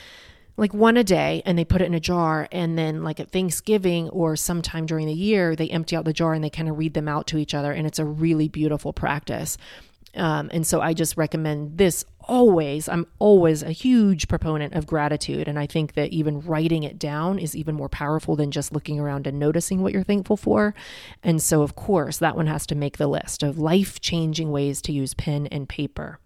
like 0.58 0.74
one 0.74 0.98
a 0.98 1.04
day 1.04 1.44
and 1.46 1.58
they 1.58 1.64
put 1.64 1.82
it 1.82 1.86
in 1.86 1.94
a 1.94 2.00
jar 2.00 2.48
and 2.52 2.78
then 2.78 3.04
like 3.04 3.20
at 3.20 3.32
Thanksgiving 3.32 4.10
or 4.10 4.36
sometime 4.36 4.86
during 4.88 5.06
the 5.06 5.14
year 5.14 5.56
they 5.56 5.70
empty 5.70 5.96
out 5.96 6.04
the 6.04 6.14
jar 6.14 6.34
and 6.34 6.44
they 6.44 6.50
kind 6.50 6.68
of 6.68 6.78
read 6.78 6.96
them 6.96 7.08
out 7.08 7.28
to 7.28 7.38
each 7.38 7.54
other 7.54 7.72
and 7.72 7.86
it's 7.86 8.00
a 8.00 8.06
really 8.06 8.48
beautiful 8.48 8.92
practice. 8.92 9.58
Um, 10.18 10.50
and 10.52 10.66
so 10.66 10.82
I 10.82 10.94
just 10.94 11.16
recommend 11.16 11.78
this 11.78 12.04
always. 12.24 12.90
I'm 12.90 13.08
always 13.20 13.64
a 13.64 13.72
huge 13.72 14.28
proponent 14.28 14.74
of 14.74 14.86
gratitude. 14.86 15.48
And 15.48 15.58
I 15.58 15.66
think 15.66 15.94
that 15.94 16.10
even 16.10 16.42
writing 16.42 16.84
it 16.84 17.00
down 17.00 17.40
is 17.40 17.56
even 17.56 17.76
more 17.76 17.90
powerful 17.90 18.36
than 18.36 18.52
just 18.52 18.74
looking 18.74 19.00
around 19.00 19.28
and 19.28 19.40
noticing 19.40 19.82
what 19.82 19.94
you're 19.94 20.04
thankful 20.04 20.38
for. 20.38 20.76
And 21.24 21.42
so, 21.42 21.62
of 21.62 21.76
course, 21.76 22.18
that 22.18 22.36
one 22.36 22.48
has 22.48 22.66
to 22.68 22.76
make 22.76 22.98
the 22.98 23.08
list 23.08 23.44
of 23.44 23.58
life 23.58 24.02
changing 24.02 24.52
ways 24.52 24.82
to 24.84 24.92
use 24.92 25.14
pen 25.14 25.48
and 25.48 25.70
paper. 25.70 26.20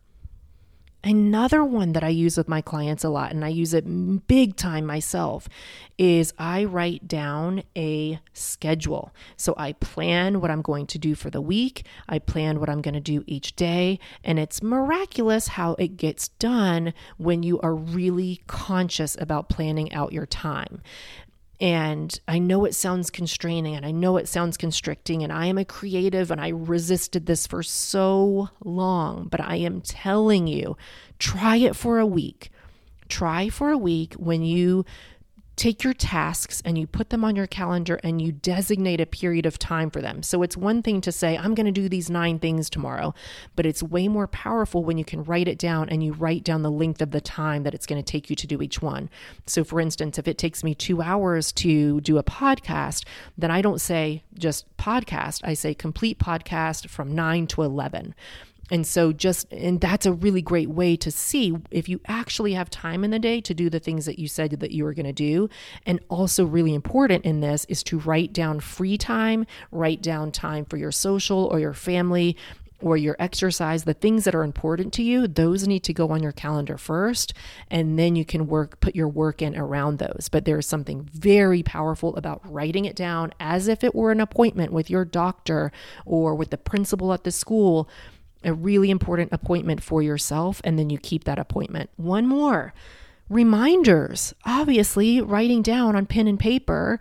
Another 1.04 1.64
one 1.64 1.94
that 1.94 2.04
I 2.04 2.10
use 2.10 2.38
with 2.38 2.48
my 2.48 2.62
clients 2.62 3.04
a 3.04 3.10
lot, 3.10 3.32
and 3.32 3.44
I 3.44 3.48
use 3.48 3.74
it 3.74 4.28
big 4.28 4.56
time 4.56 4.86
myself, 4.86 5.50
is 5.98 6.32
I 6.38 6.64
write 6.64 7.08
down 7.08 7.64
a 7.76 8.20
schedule. 8.34 9.12
So 9.36 9.56
I 9.58 9.74
plan 9.74 10.42
what 10.42 10.52
I'm 10.52 10.62
going 10.62 10.86
to 10.88 11.00
do 11.00 11.16
for 11.16 11.32
the 11.32 11.42
week, 11.42 11.88
I 12.08 12.20
plan 12.20 12.60
what 12.60 12.70
I'm 12.70 12.82
going 12.82 12.94
to 12.94 13.00
do 13.00 13.24
each 13.26 13.56
day, 13.56 14.00
and 14.24 14.38
it's 14.38 14.62
miraculous 14.62 15.50
how 15.50 15.74
it 15.80 15.98
gets 15.98 16.28
done 16.28 16.94
when 17.18 17.42
you 17.42 17.60
are 17.62 17.74
really 17.74 18.44
conscious 18.46 19.18
about 19.20 19.50
planning 19.50 19.92
out 19.94 20.14
your 20.14 20.28
time. 20.28 20.84
And 21.62 22.20
I 22.28 22.40
know 22.40 22.66
it 22.66 22.74
sounds 22.74 23.12
constraining 23.12 23.76
and 23.76 23.86
I 23.86 23.92
know 23.92 24.18
it 24.18 24.28
sounds 24.28 24.58
constricting. 24.58 25.24
And 25.24 25.32
I 25.32 25.46
am 25.46 25.60
a 25.60 25.64
creative 25.64 26.32
and 26.32 26.42
I 26.42 26.50
resisted 26.50 27.28
this 27.28 27.46
for 27.46 27.62
so 27.62 28.50
long. 28.66 29.28
But 29.30 29.42
I 29.42 29.58
am 29.58 29.82
telling 29.82 30.48
you, 30.48 30.76
try 31.20 31.58
it 31.58 31.76
for 31.76 32.00
a 32.00 32.06
week. 32.06 32.50
Try 33.10 33.50
for 33.50 33.70
a 33.70 33.78
week 33.78 34.16
when 34.16 34.42
you 34.42 34.86
take 35.62 35.84
your 35.84 35.94
tasks 35.94 36.60
and 36.66 36.76
you 36.76 36.88
put 36.88 37.12
them 37.12 37.24
on 37.24 37.36
your 37.36 37.46
calendar 37.46 38.00
and 38.04 38.20
you 38.20 38.32
designate 38.32 39.00
a 39.00 39.06
period 39.06 39.46
of 39.46 39.60
time 39.60 39.92
for 39.92 40.02
them. 40.02 40.24
So 40.24 40.42
it's 40.42 40.58
one 40.58 40.82
thing 40.82 41.02
to 41.02 41.12
say, 41.12 41.38
I'm 41.38 41.54
going 41.54 41.68
to 41.68 41.72
do 41.72 41.88
these 41.88 42.10
nine 42.10 42.40
things 42.40 42.68
tomorrow, 42.68 43.14
but 43.56 43.68
it's 43.68 43.84
way 43.84 44.08
more 44.08 44.26
powerful 44.26 44.84
when 44.84 44.98
you 44.98 45.06
can 45.06 45.24
write 45.24 45.48
it 45.48 45.60
down 45.60 45.88
and 45.88 46.04
you 46.04 46.14
write 46.14 46.44
down 46.44 46.64
the 46.64 46.72
length 46.72 47.00
of 47.00 47.12
the 47.12 47.22
time 47.22 47.62
that 47.62 47.76
it's 47.76 47.86
going 47.86 48.04
to 48.04 48.12
take 48.12 48.28
you 48.28 48.36
to 48.38 48.48
do 48.48 48.64
each 48.64 48.82
one. 48.82 49.08
So, 49.46 49.64
for 49.64 49.80
instance, 49.80 50.18
if 50.18 50.28
it 50.28 50.40
takes 50.40 50.64
me 50.64 50.74
two 50.74 51.00
hours 51.00 51.52
to 51.52 52.02
do 52.02 52.18
a 52.18 52.24
podcast, 52.24 53.06
then 53.38 53.52
I 53.52 53.62
don't 53.62 53.80
say 53.80 54.24
just 54.34 54.66
podcast, 54.78 55.42
I 55.44 55.54
say 55.54 55.76
complete 55.76 56.18
podcast 56.18 56.90
from 56.90 57.14
nine 57.14 57.46
to 57.46 57.62
11. 57.62 58.16
And 58.72 58.88
so, 58.88 59.12
just, 59.12 59.52
and 59.52 59.82
that's 59.82 60.06
a 60.06 60.14
really 60.14 60.42
great 60.42 60.70
way 60.70 60.96
to 60.96 61.12
see 61.12 61.56
if 61.70 61.90
you 61.90 62.00
actually 62.08 62.54
have 62.54 62.70
time 62.70 63.04
in 63.04 63.12
the 63.12 63.20
day 63.20 63.42
to 63.42 63.54
do 63.54 63.70
the 63.70 63.80
things 63.80 64.06
that 64.06 64.18
you 64.18 64.30
said 64.30 64.52
that 64.52 64.72
you 64.72 64.86
were 64.86 64.94
going 64.94 65.06
to 65.06 65.14
do. 65.14 65.50
And 65.86 66.00
also, 66.10 66.46
really 66.46 66.74
important 66.74 67.26
in 67.26 67.42
this 67.42 67.66
is 67.66 67.84
to 67.84 68.00
write 68.00 68.32
down 68.32 68.62
free 68.62 68.98
time, 68.98 69.46
write 69.72 70.02
down 70.02 70.32
time 70.32 70.64
for 70.64 70.78
your 70.78 70.92
social 70.92 71.46
or 71.46 71.60
your 71.60 71.74
family 71.74 72.38
or 72.82 72.98
your 72.98 73.16
exercise, 73.20 73.84
the 73.84 73.94
things 73.94 74.24
that 74.24 74.36
are 74.36 74.44
important 74.44 74.94
to 74.94 75.04
you, 75.04 75.28
those 75.28 75.68
need 75.68 75.84
to 75.84 75.94
go 75.94 76.10
on 76.10 76.24
your 76.24 76.32
calendar 76.32 76.78
first, 76.78 77.34
and 77.70 77.98
then 77.98 78.16
you 78.16 78.26
can 78.26 78.48
work, 78.48 78.80
put 78.80 78.96
your 78.96 79.08
work 79.08 79.42
in 79.42 79.56
around 79.56 80.00
those. 80.00 80.30
But 80.32 80.46
there's 80.46 80.68
something 80.68 81.08
very 81.14 81.62
powerful 81.62 82.16
about 82.16 82.42
writing 82.50 82.86
it 82.86 82.96
down 82.96 83.34
as 83.40 83.68
if 83.68 83.84
it 83.84 83.94
were 83.94 84.12
an 84.12 84.20
appointment 84.22 84.74
with 84.74 84.90
your 84.90 85.06
doctor 85.06 85.72
or 86.06 86.36
with 86.36 86.50
the 86.50 86.58
principal 86.58 87.14
at 87.14 87.24
the 87.24 87.32
school 87.32 87.88
a 88.44 88.54
really 88.54 88.90
important 88.90 89.32
appointment 89.32 89.84
for 89.84 90.02
yourself, 90.02 90.62
and 90.64 90.78
then 90.78 90.90
you 90.90 90.98
keep 90.98 91.24
that 91.26 91.40
appointment. 91.40 91.90
One 91.98 92.28
more 92.28 92.74
reminders. 93.30 94.34
Obviously, 94.46 95.22
writing 95.22 95.62
down 95.62 95.96
on 95.96 96.06
pen 96.06 96.28
and 96.28 96.40
paper 96.40 97.00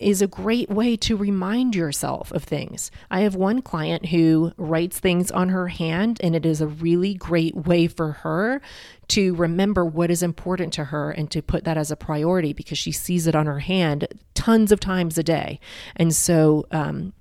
is 0.00 0.22
a 0.22 0.26
great 0.26 0.70
way 0.70 0.96
to 0.96 1.14
remind 1.14 1.74
yourself 1.76 2.32
of 2.32 2.42
things. 2.42 2.90
I 3.10 3.20
have 3.20 3.34
one 3.34 3.60
client 3.60 4.06
who 4.06 4.52
writes 4.56 4.98
things 4.98 5.30
on 5.30 5.50
her 5.50 5.68
hand, 5.68 6.18
and 6.22 6.34
it 6.34 6.46
is 6.46 6.60
a 6.60 6.66
really 6.66 7.14
great 7.14 7.54
way 7.54 7.86
for 7.86 8.12
her 8.12 8.62
to 9.08 9.34
remember 9.34 9.84
what 9.84 10.10
is 10.10 10.22
important 10.22 10.72
to 10.74 10.84
her 10.84 11.10
and 11.10 11.30
to 11.30 11.42
put 11.42 11.64
that 11.64 11.76
as 11.76 11.90
a 11.90 11.96
priority 11.96 12.54
because 12.54 12.78
she 12.78 12.92
sees 12.92 13.26
it 13.26 13.34
on 13.34 13.46
her 13.46 13.58
hand 13.58 14.08
tons 14.34 14.72
of 14.72 14.80
times 14.80 15.18
a 15.18 15.22
day. 15.22 15.60
And 15.96 16.14
so, 16.14 16.66
um, 16.70 17.12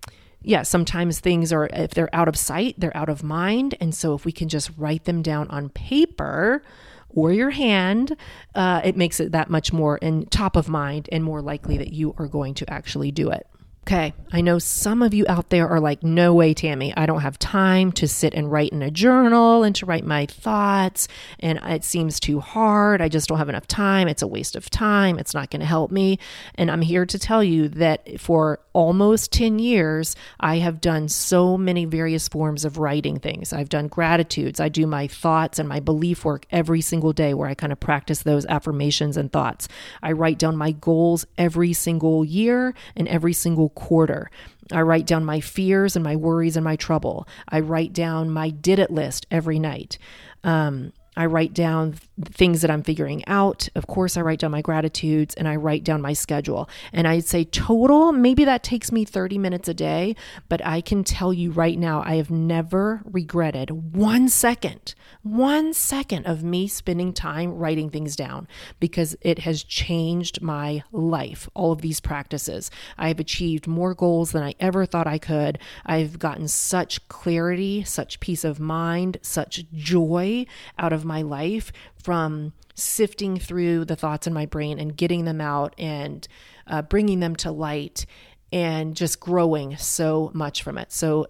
yeah, 0.49 0.63
sometimes 0.63 1.19
things 1.19 1.53
are, 1.53 1.69
if 1.71 1.91
they're 1.91 2.09
out 2.11 2.27
of 2.27 2.35
sight, 2.35 2.73
they're 2.79 2.97
out 2.97 3.07
of 3.07 3.21
mind. 3.21 3.75
And 3.79 3.93
so 3.93 4.15
if 4.15 4.25
we 4.25 4.31
can 4.31 4.49
just 4.49 4.71
write 4.77 5.03
them 5.03 5.21
down 5.21 5.47
on 5.49 5.69
paper 5.69 6.63
or 7.07 7.31
your 7.31 7.51
hand, 7.51 8.17
uh, 8.55 8.81
it 8.83 8.97
makes 8.97 9.19
it 9.19 9.31
that 9.31 9.51
much 9.51 9.71
more 9.71 9.97
in 9.99 10.25
top 10.25 10.55
of 10.55 10.67
mind 10.67 11.07
and 11.11 11.23
more 11.23 11.39
likely 11.39 11.77
that 11.77 11.93
you 11.93 12.15
are 12.17 12.25
going 12.25 12.55
to 12.55 12.67
actually 12.67 13.11
do 13.11 13.29
it. 13.29 13.45
Okay, 13.89 14.13
I 14.31 14.41
know 14.41 14.59
some 14.59 15.01
of 15.01 15.15
you 15.15 15.25
out 15.27 15.49
there 15.49 15.67
are 15.67 15.79
like, 15.79 16.03
no 16.03 16.35
way, 16.35 16.53
Tammie, 16.53 16.93
I 16.95 17.07
don't 17.07 17.21
have 17.21 17.39
time 17.39 17.91
to 17.93 18.07
sit 18.07 18.35
and 18.35 18.51
write 18.51 18.71
in 18.71 18.83
a 18.83 18.91
journal 18.91 19.63
and 19.63 19.75
to 19.77 19.87
write 19.87 20.05
my 20.05 20.27
thoughts, 20.27 21.07
and 21.39 21.59
it 21.63 21.83
seems 21.83 22.19
too 22.19 22.39
hard. 22.39 23.01
I 23.01 23.09
just 23.09 23.27
don't 23.27 23.39
have 23.39 23.49
enough 23.49 23.65
time. 23.65 24.07
It's 24.07 24.21
a 24.21 24.27
waste 24.27 24.55
of 24.55 24.69
time. 24.69 25.17
It's 25.17 25.33
not 25.33 25.49
going 25.49 25.61
to 25.61 25.65
help 25.65 25.89
me. 25.89 26.19
And 26.53 26.69
I'm 26.69 26.83
here 26.83 27.07
to 27.07 27.17
tell 27.17 27.43
you 27.43 27.67
that 27.69 28.21
for 28.21 28.59
almost 28.73 29.33
10 29.33 29.57
years, 29.57 30.15
I 30.39 30.57
have 30.57 30.81
done 30.81 31.09
so 31.09 31.57
many 31.57 31.85
various 31.85 32.27
forms 32.27 32.65
of 32.65 32.77
writing 32.77 33.17
things. 33.19 33.51
I've 33.51 33.69
done 33.69 33.87
gratitudes, 33.87 34.59
I 34.59 34.69
do 34.69 34.85
my 34.85 35.07
thoughts 35.07 35.57
and 35.57 35.67
my 35.67 35.79
belief 35.79 36.23
work 36.23 36.45
every 36.51 36.81
single 36.81 37.11
day 37.11 37.33
where 37.33 37.49
I 37.49 37.55
kind 37.55 37.73
of 37.73 37.79
practice 37.79 38.21
those 38.21 38.45
affirmations 38.45 39.17
and 39.17 39.33
thoughts. 39.33 39.67
I 40.03 40.11
write 40.11 40.37
down 40.37 40.55
my 40.57 40.73
goals 40.73 41.25
every 41.39 41.73
single 41.73 42.23
year 42.23 42.75
and 42.95 43.07
every 43.07 43.33
single 43.33 43.69
quarter. 43.79 44.29
I 44.71 44.81
write 44.81 45.07
down 45.07 45.25
my 45.25 45.39
fears 45.39 45.95
and 45.95 46.03
my 46.03 46.15
worries 46.15 46.55
and 46.55 46.63
my 46.63 46.75
trouble. 46.75 47.27
I 47.47 47.59
write 47.61 47.93
down 47.93 48.29
my 48.29 48.49
did 48.49 48.77
it 48.77 48.91
list 48.91 49.25
every 49.31 49.57
night. 49.57 49.97
Um, 50.43 50.93
I 51.15 51.25
write 51.25 51.53
down 51.53 51.95
things 52.25 52.61
that 52.61 52.71
I'm 52.71 52.83
figuring 52.83 53.23
out. 53.27 53.67
Of 53.75 53.87
course, 53.87 54.17
I 54.17 54.21
write 54.21 54.39
down 54.39 54.51
my 54.51 54.61
gratitudes 54.61 55.35
and 55.35 55.47
I 55.47 55.55
write 55.55 55.83
down 55.83 56.01
my 56.01 56.13
schedule. 56.13 56.69
And 56.93 57.07
I'd 57.07 57.25
say 57.25 57.43
total, 57.43 58.11
maybe 58.11 58.45
that 58.45 58.63
takes 58.63 58.91
me 58.91 59.05
30 59.05 59.37
minutes 59.37 59.67
a 59.67 59.73
day, 59.73 60.15
but 60.47 60.65
I 60.65 60.81
can 60.81 61.03
tell 61.03 61.33
you 61.33 61.51
right 61.51 61.77
now, 61.77 62.03
I 62.05 62.15
have 62.15 62.31
never 62.31 63.01
regretted 63.05 63.95
one 63.95 64.29
second, 64.29 64.95
one 65.21 65.73
second 65.73 66.25
of 66.25 66.43
me 66.43 66.67
spending 66.67 67.13
time 67.13 67.53
writing 67.53 67.89
things 67.89 68.15
down 68.15 68.47
because 68.79 69.15
it 69.21 69.39
has 69.39 69.63
changed 69.63 70.41
my 70.41 70.83
life. 70.91 71.49
All 71.53 71.71
of 71.71 71.81
these 71.81 71.99
practices. 71.99 72.71
I 72.97 73.09
have 73.09 73.19
achieved 73.19 73.67
more 73.67 73.93
goals 73.93 74.31
than 74.31 74.43
I 74.43 74.55
ever 74.59 74.85
thought 74.85 75.07
I 75.07 75.17
could. 75.17 75.59
I've 75.85 76.19
gotten 76.19 76.47
such 76.47 77.07
clarity, 77.07 77.83
such 77.83 78.19
peace 78.19 78.43
of 78.43 78.59
mind, 78.59 79.17
such 79.21 79.65
joy 79.73 80.45
out 80.77 80.93
of 80.99 81.05
my 81.05 81.21
life 81.21 81.71
from 82.03 82.51
sifting 82.75 83.37
through 83.37 83.85
the 83.85 83.95
thoughts 83.95 84.27
in 84.27 84.33
my 84.33 84.45
brain 84.45 84.79
and 84.79 84.95
getting 84.95 85.23
them 85.25 85.39
out 85.39 85.73
and 85.77 86.27
uh, 86.67 86.81
bringing 86.81 87.21
them 87.21 87.35
to 87.37 87.51
light 87.51 88.05
and 88.51 88.95
just 88.95 89.19
growing 89.19 89.77
so 89.77 90.31
much 90.33 90.63
from 90.63 90.77
it. 90.77 90.91
So 90.91 91.27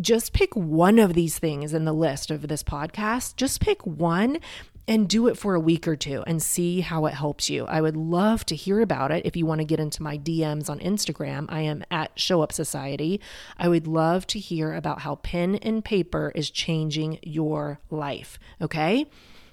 just 0.00 0.32
pick 0.32 0.54
one 0.54 0.98
of 0.98 1.14
these 1.14 1.38
things 1.38 1.72
in 1.72 1.84
the 1.84 1.94
list 1.94 2.30
of 2.30 2.46
this 2.46 2.62
podcast. 2.62 3.36
Just 3.36 3.60
pick 3.60 3.84
one 3.86 4.38
and 4.88 5.06
do 5.06 5.28
it 5.28 5.36
for 5.36 5.54
a 5.54 5.60
week 5.60 5.86
or 5.86 5.94
two 5.94 6.24
and 6.26 6.42
see 6.42 6.80
how 6.80 7.04
it 7.04 7.12
helps 7.12 7.50
you. 7.50 7.66
I 7.66 7.82
would 7.82 7.96
love 7.96 8.46
to 8.46 8.56
hear 8.56 8.80
about 8.80 9.12
it 9.12 9.26
if 9.26 9.36
you 9.36 9.44
want 9.44 9.60
to 9.60 9.66
get 9.66 9.78
into 9.78 10.02
my 10.02 10.16
DMs 10.16 10.70
on 10.70 10.80
Instagram. 10.80 11.44
I 11.50 11.60
am 11.60 11.84
at 11.90 12.18
Show 12.18 12.40
Up 12.40 12.52
Society. 12.52 13.20
I 13.58 13.68
would 13.68 13.86
love 13.86 14.26
to 14.28 14.38
hear 14.38 14.72
about 14.72 15.02
how 15.02 15.16
pen 15.16 15.56
and 15.56 15.84
paper 15.84 16.32
is 16.34 16.50
changing 16.50 17.18
your 17.22 17.80
life. 17.90 18.38
Okay? 18.62 19.06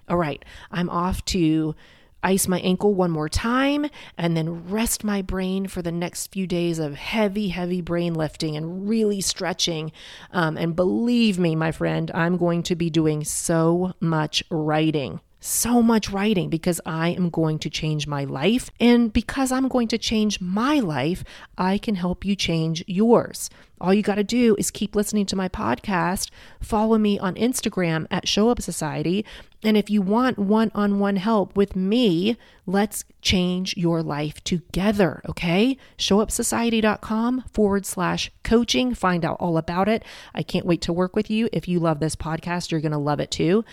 All 0.08 0.18
right, 0.18 0.44
I'm 0.72 0.90
off 0.90 1.26
to 1.26 1.76
ice 2.26 2.48
my 2.48 2.60
ankle 2.60 2.94
one 2.94 3.12
more 3.12 3.30
time, 3.30 3.86
and 4.18 4.36
then 4.36 4.68
rest 4.68 5.04
my 5.04 5.22
brain 5.22 5.68
for 5.68 5.82
the 5.82 5.92
next 5.92 6.34
few 6.34 6.48
days 6.48 6.80
of 6.80 6.96
heavy, 6.96 7.50
heavy 7.50 7.82
brain 7.82 8.16
lifting 8.16 8.58
and 8.58 8.90
really 8.90 9.22
stretching. 9.22 9.92
Um, 10.32 10.58
and 10.58 10.76
believe 10.76 11.38
me, 11.38 11.56
my 11.56 11.72
friend, 11.72 12.12
I'm 12.14 12.38
going 12.38 12.64
to 12.64 12.76
be 12.76 12.90
doing 12.90 13.24
so 13.24 13.94
much 14.00 14.44
writing 14.50 15.22
so 15.46 15.82
much 15.82 16.10
writing 16.10 16.50
because 16.50 16.82
I 16.86 17.10
am 17.10 17.30
going 17.30 17.60
to 17.60 17.70
change 17.70 18.08
my 18.08 18.24
life. 18.24 18.72
And 18.80 19.14
because 19.14 19.52
I'm 19.52 19.68
going 19.68 19.88
to 19.90 19.98
change 19.98 20.42
my 20.42 20.80
life, 20.80 21.24
I 21.58 21.78
can 21.78 21.96
help 21.96 22.26
you 22.26 22.36
change 22.36 22.84
yours. 22.88 23.50
All 23.80 23.94
you 23.94 24.02
got 24.02 24.16
to 24.16 24.24
do 24.24 24.56
is 24.58 24.72
keep 24.72 24.96
listening 24.96 25.26
to 25.28 25.36
my 25.36 25.50
podcast, 25.50 26.32
follow 26.62 26.98
me 26.98 27.20
on 27.20 27.36
Instagram 27.36 28.08
at 28.10 28.28
Show 28.28 28.50
Up 28.50 28.62
Society. 28.62 29.26
And 29.64 29.76
if 29.76 29.90
you 29.90 30.02
want 30.02 30.40
one 30.40 30.72
on 30.74 31.00
one 31.00 31.18
help 31.18 31.56
with 31.56 31.76
me, 31.76 32.38
let's 32.66 33.04
change 33.22 33.76
your 33.76 34.02
life 34.02 34.44
together, 34.44 35.22
okay? 35.28 35.78
ShowUpSociety.com 35.98 37.44
forward 37.52 37.86
slash 37.86 38.32
coaching. 38.44 38.96
Find 38.96 39.26
out 39.26 39.38
all 39.40 39.58
about 39.58 39.90
it. 39.90 40.04
I 40.34 40.42
can't 40.42 40.66
wait 40.66 40.82
to 40.84 40.94
work 40.94 41.16
with 41.16 41.30
you. 41.30 41.50
If 41.52 41.68
you 41.68 41.80
love 41.80 42.00
this 42.00 42.16
podcast, 42.16 42.72
you're 42.72 42.82
going 42.82 42.92
to 42.94 42.98
love 42.98 43.20
it 43.20 43.30
too. 43.32 43.66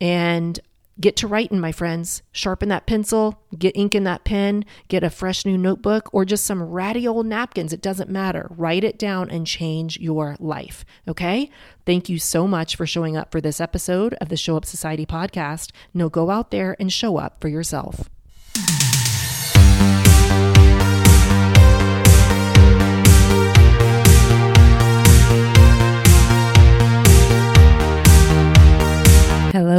And 0.00 0.60
Get 1.00 1.16
to 1.16 1.26
writing, 1.26 1.58
my 1.58 1.72
friends. 1.72 2.22
Sharpen 2.30 2.68
that 2.68 2.86
pencil, 2.86 3.42
get 3.58 3.76
ink 3.76 3.94
in 3.96 4.04
that 4.04 4.24
pen, 4.24 4.64
get 4.88 5.02
a 5.02 5.10
fresh 5.10 5.44
new 5.44 5.58
notebook, 5.58 6.08
or 6.12 6.24
just 6.24 6.44
some 6.44 6.62
ratty 6.62 7.06
old 7.06 7.26
napkins. 7.26 7.72
It 7.72 7.82
doesn't 7.82 8.08
matter. 8.08 8.46
Write 8.50 8.84
it 8.84 8.98
down 8.98 9.28
and 9.28 9.46
change 9.46 9.98
your 9.98 10.36
life. 10.38 10.84
Okay? 11.08 11.50
Thank 11.84 12.08
you 12.08 12.20
so 12.20 12.46
much 12.46 12.76
for 12.76 12.86
showing 12.86 13.16
up 13.16 13.32
for 13.32 13.40
this 13.40 13.60
episode 13.60 14.14
of 14.14 14.28
the 14.28 14.36
Show 14.36 14.56
Up 14.56 14.64
Society 14.64 15.04
podcast. 15.04 15.72
Now 15.92 16.08
go 16.08 16.30
out 16.30 16.52
there 16.52 16.76
and 16.78 16.92
show 16.92 17.16
up 17.16 17.40
for 17.40 17.48
yourself. 17.48 18.08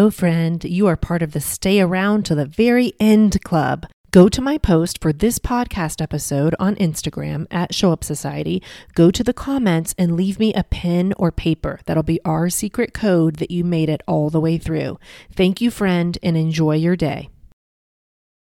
Friend. 0.09 0.63
You 0.63 0.87
are 0.87 0.95
part 0.95 1.21
of 1.21 1.31
the 1.31 1.41
Stay 1.41 1.79
Around 1.81 2.25
to 2.25 2.35
the 2.35 2.45
Very 2.45 2.93
End 2.99 3.41
Club. 3.43 3.85
Go 4.11 4.29
to 4.29 4.41
my 4.41 4.57
post 4.57 5.01
for 5.01 5.11
this 5.11 5.39
podcast 5.39 6.01
episode 6.01 6.55
on 6.59 6.75
Instagram 6.75 7.47
at 7.51 7.73
Show 7.73 7.91
Up 7.91 8.03
Society. 8.03 8.63
Go 8.93 9.11
to 9.11 9.23
the 9.23 9.33
comments 9.33 9.93
and 9.97 10.15
leave 10.15 10.39
me 10.39 10.53
a 10.53 10.63
pen 10.63 11.13
or 11.17 11.31
paper. 11.31 11.79
That'll 11.85 12.03
be 12.03 12.21
our 12.23 12.49
secret 12.49 12.93
code 12.93 13.37
that 13.37 13.51
you 13.51 13.63
made 13.63 13.89
it 13.89 14.03
all 14.07 14.29
the 14.29 14.39
way 14.39 14.57
through. 14.57 14.99
Thank 15.33 15.59
you, 15.59 15.69
friend, 15.69 16.17
and 16.23 16.37
enjoy 16.37 16.75
your 16.75 16.95
day. 16.95 17.29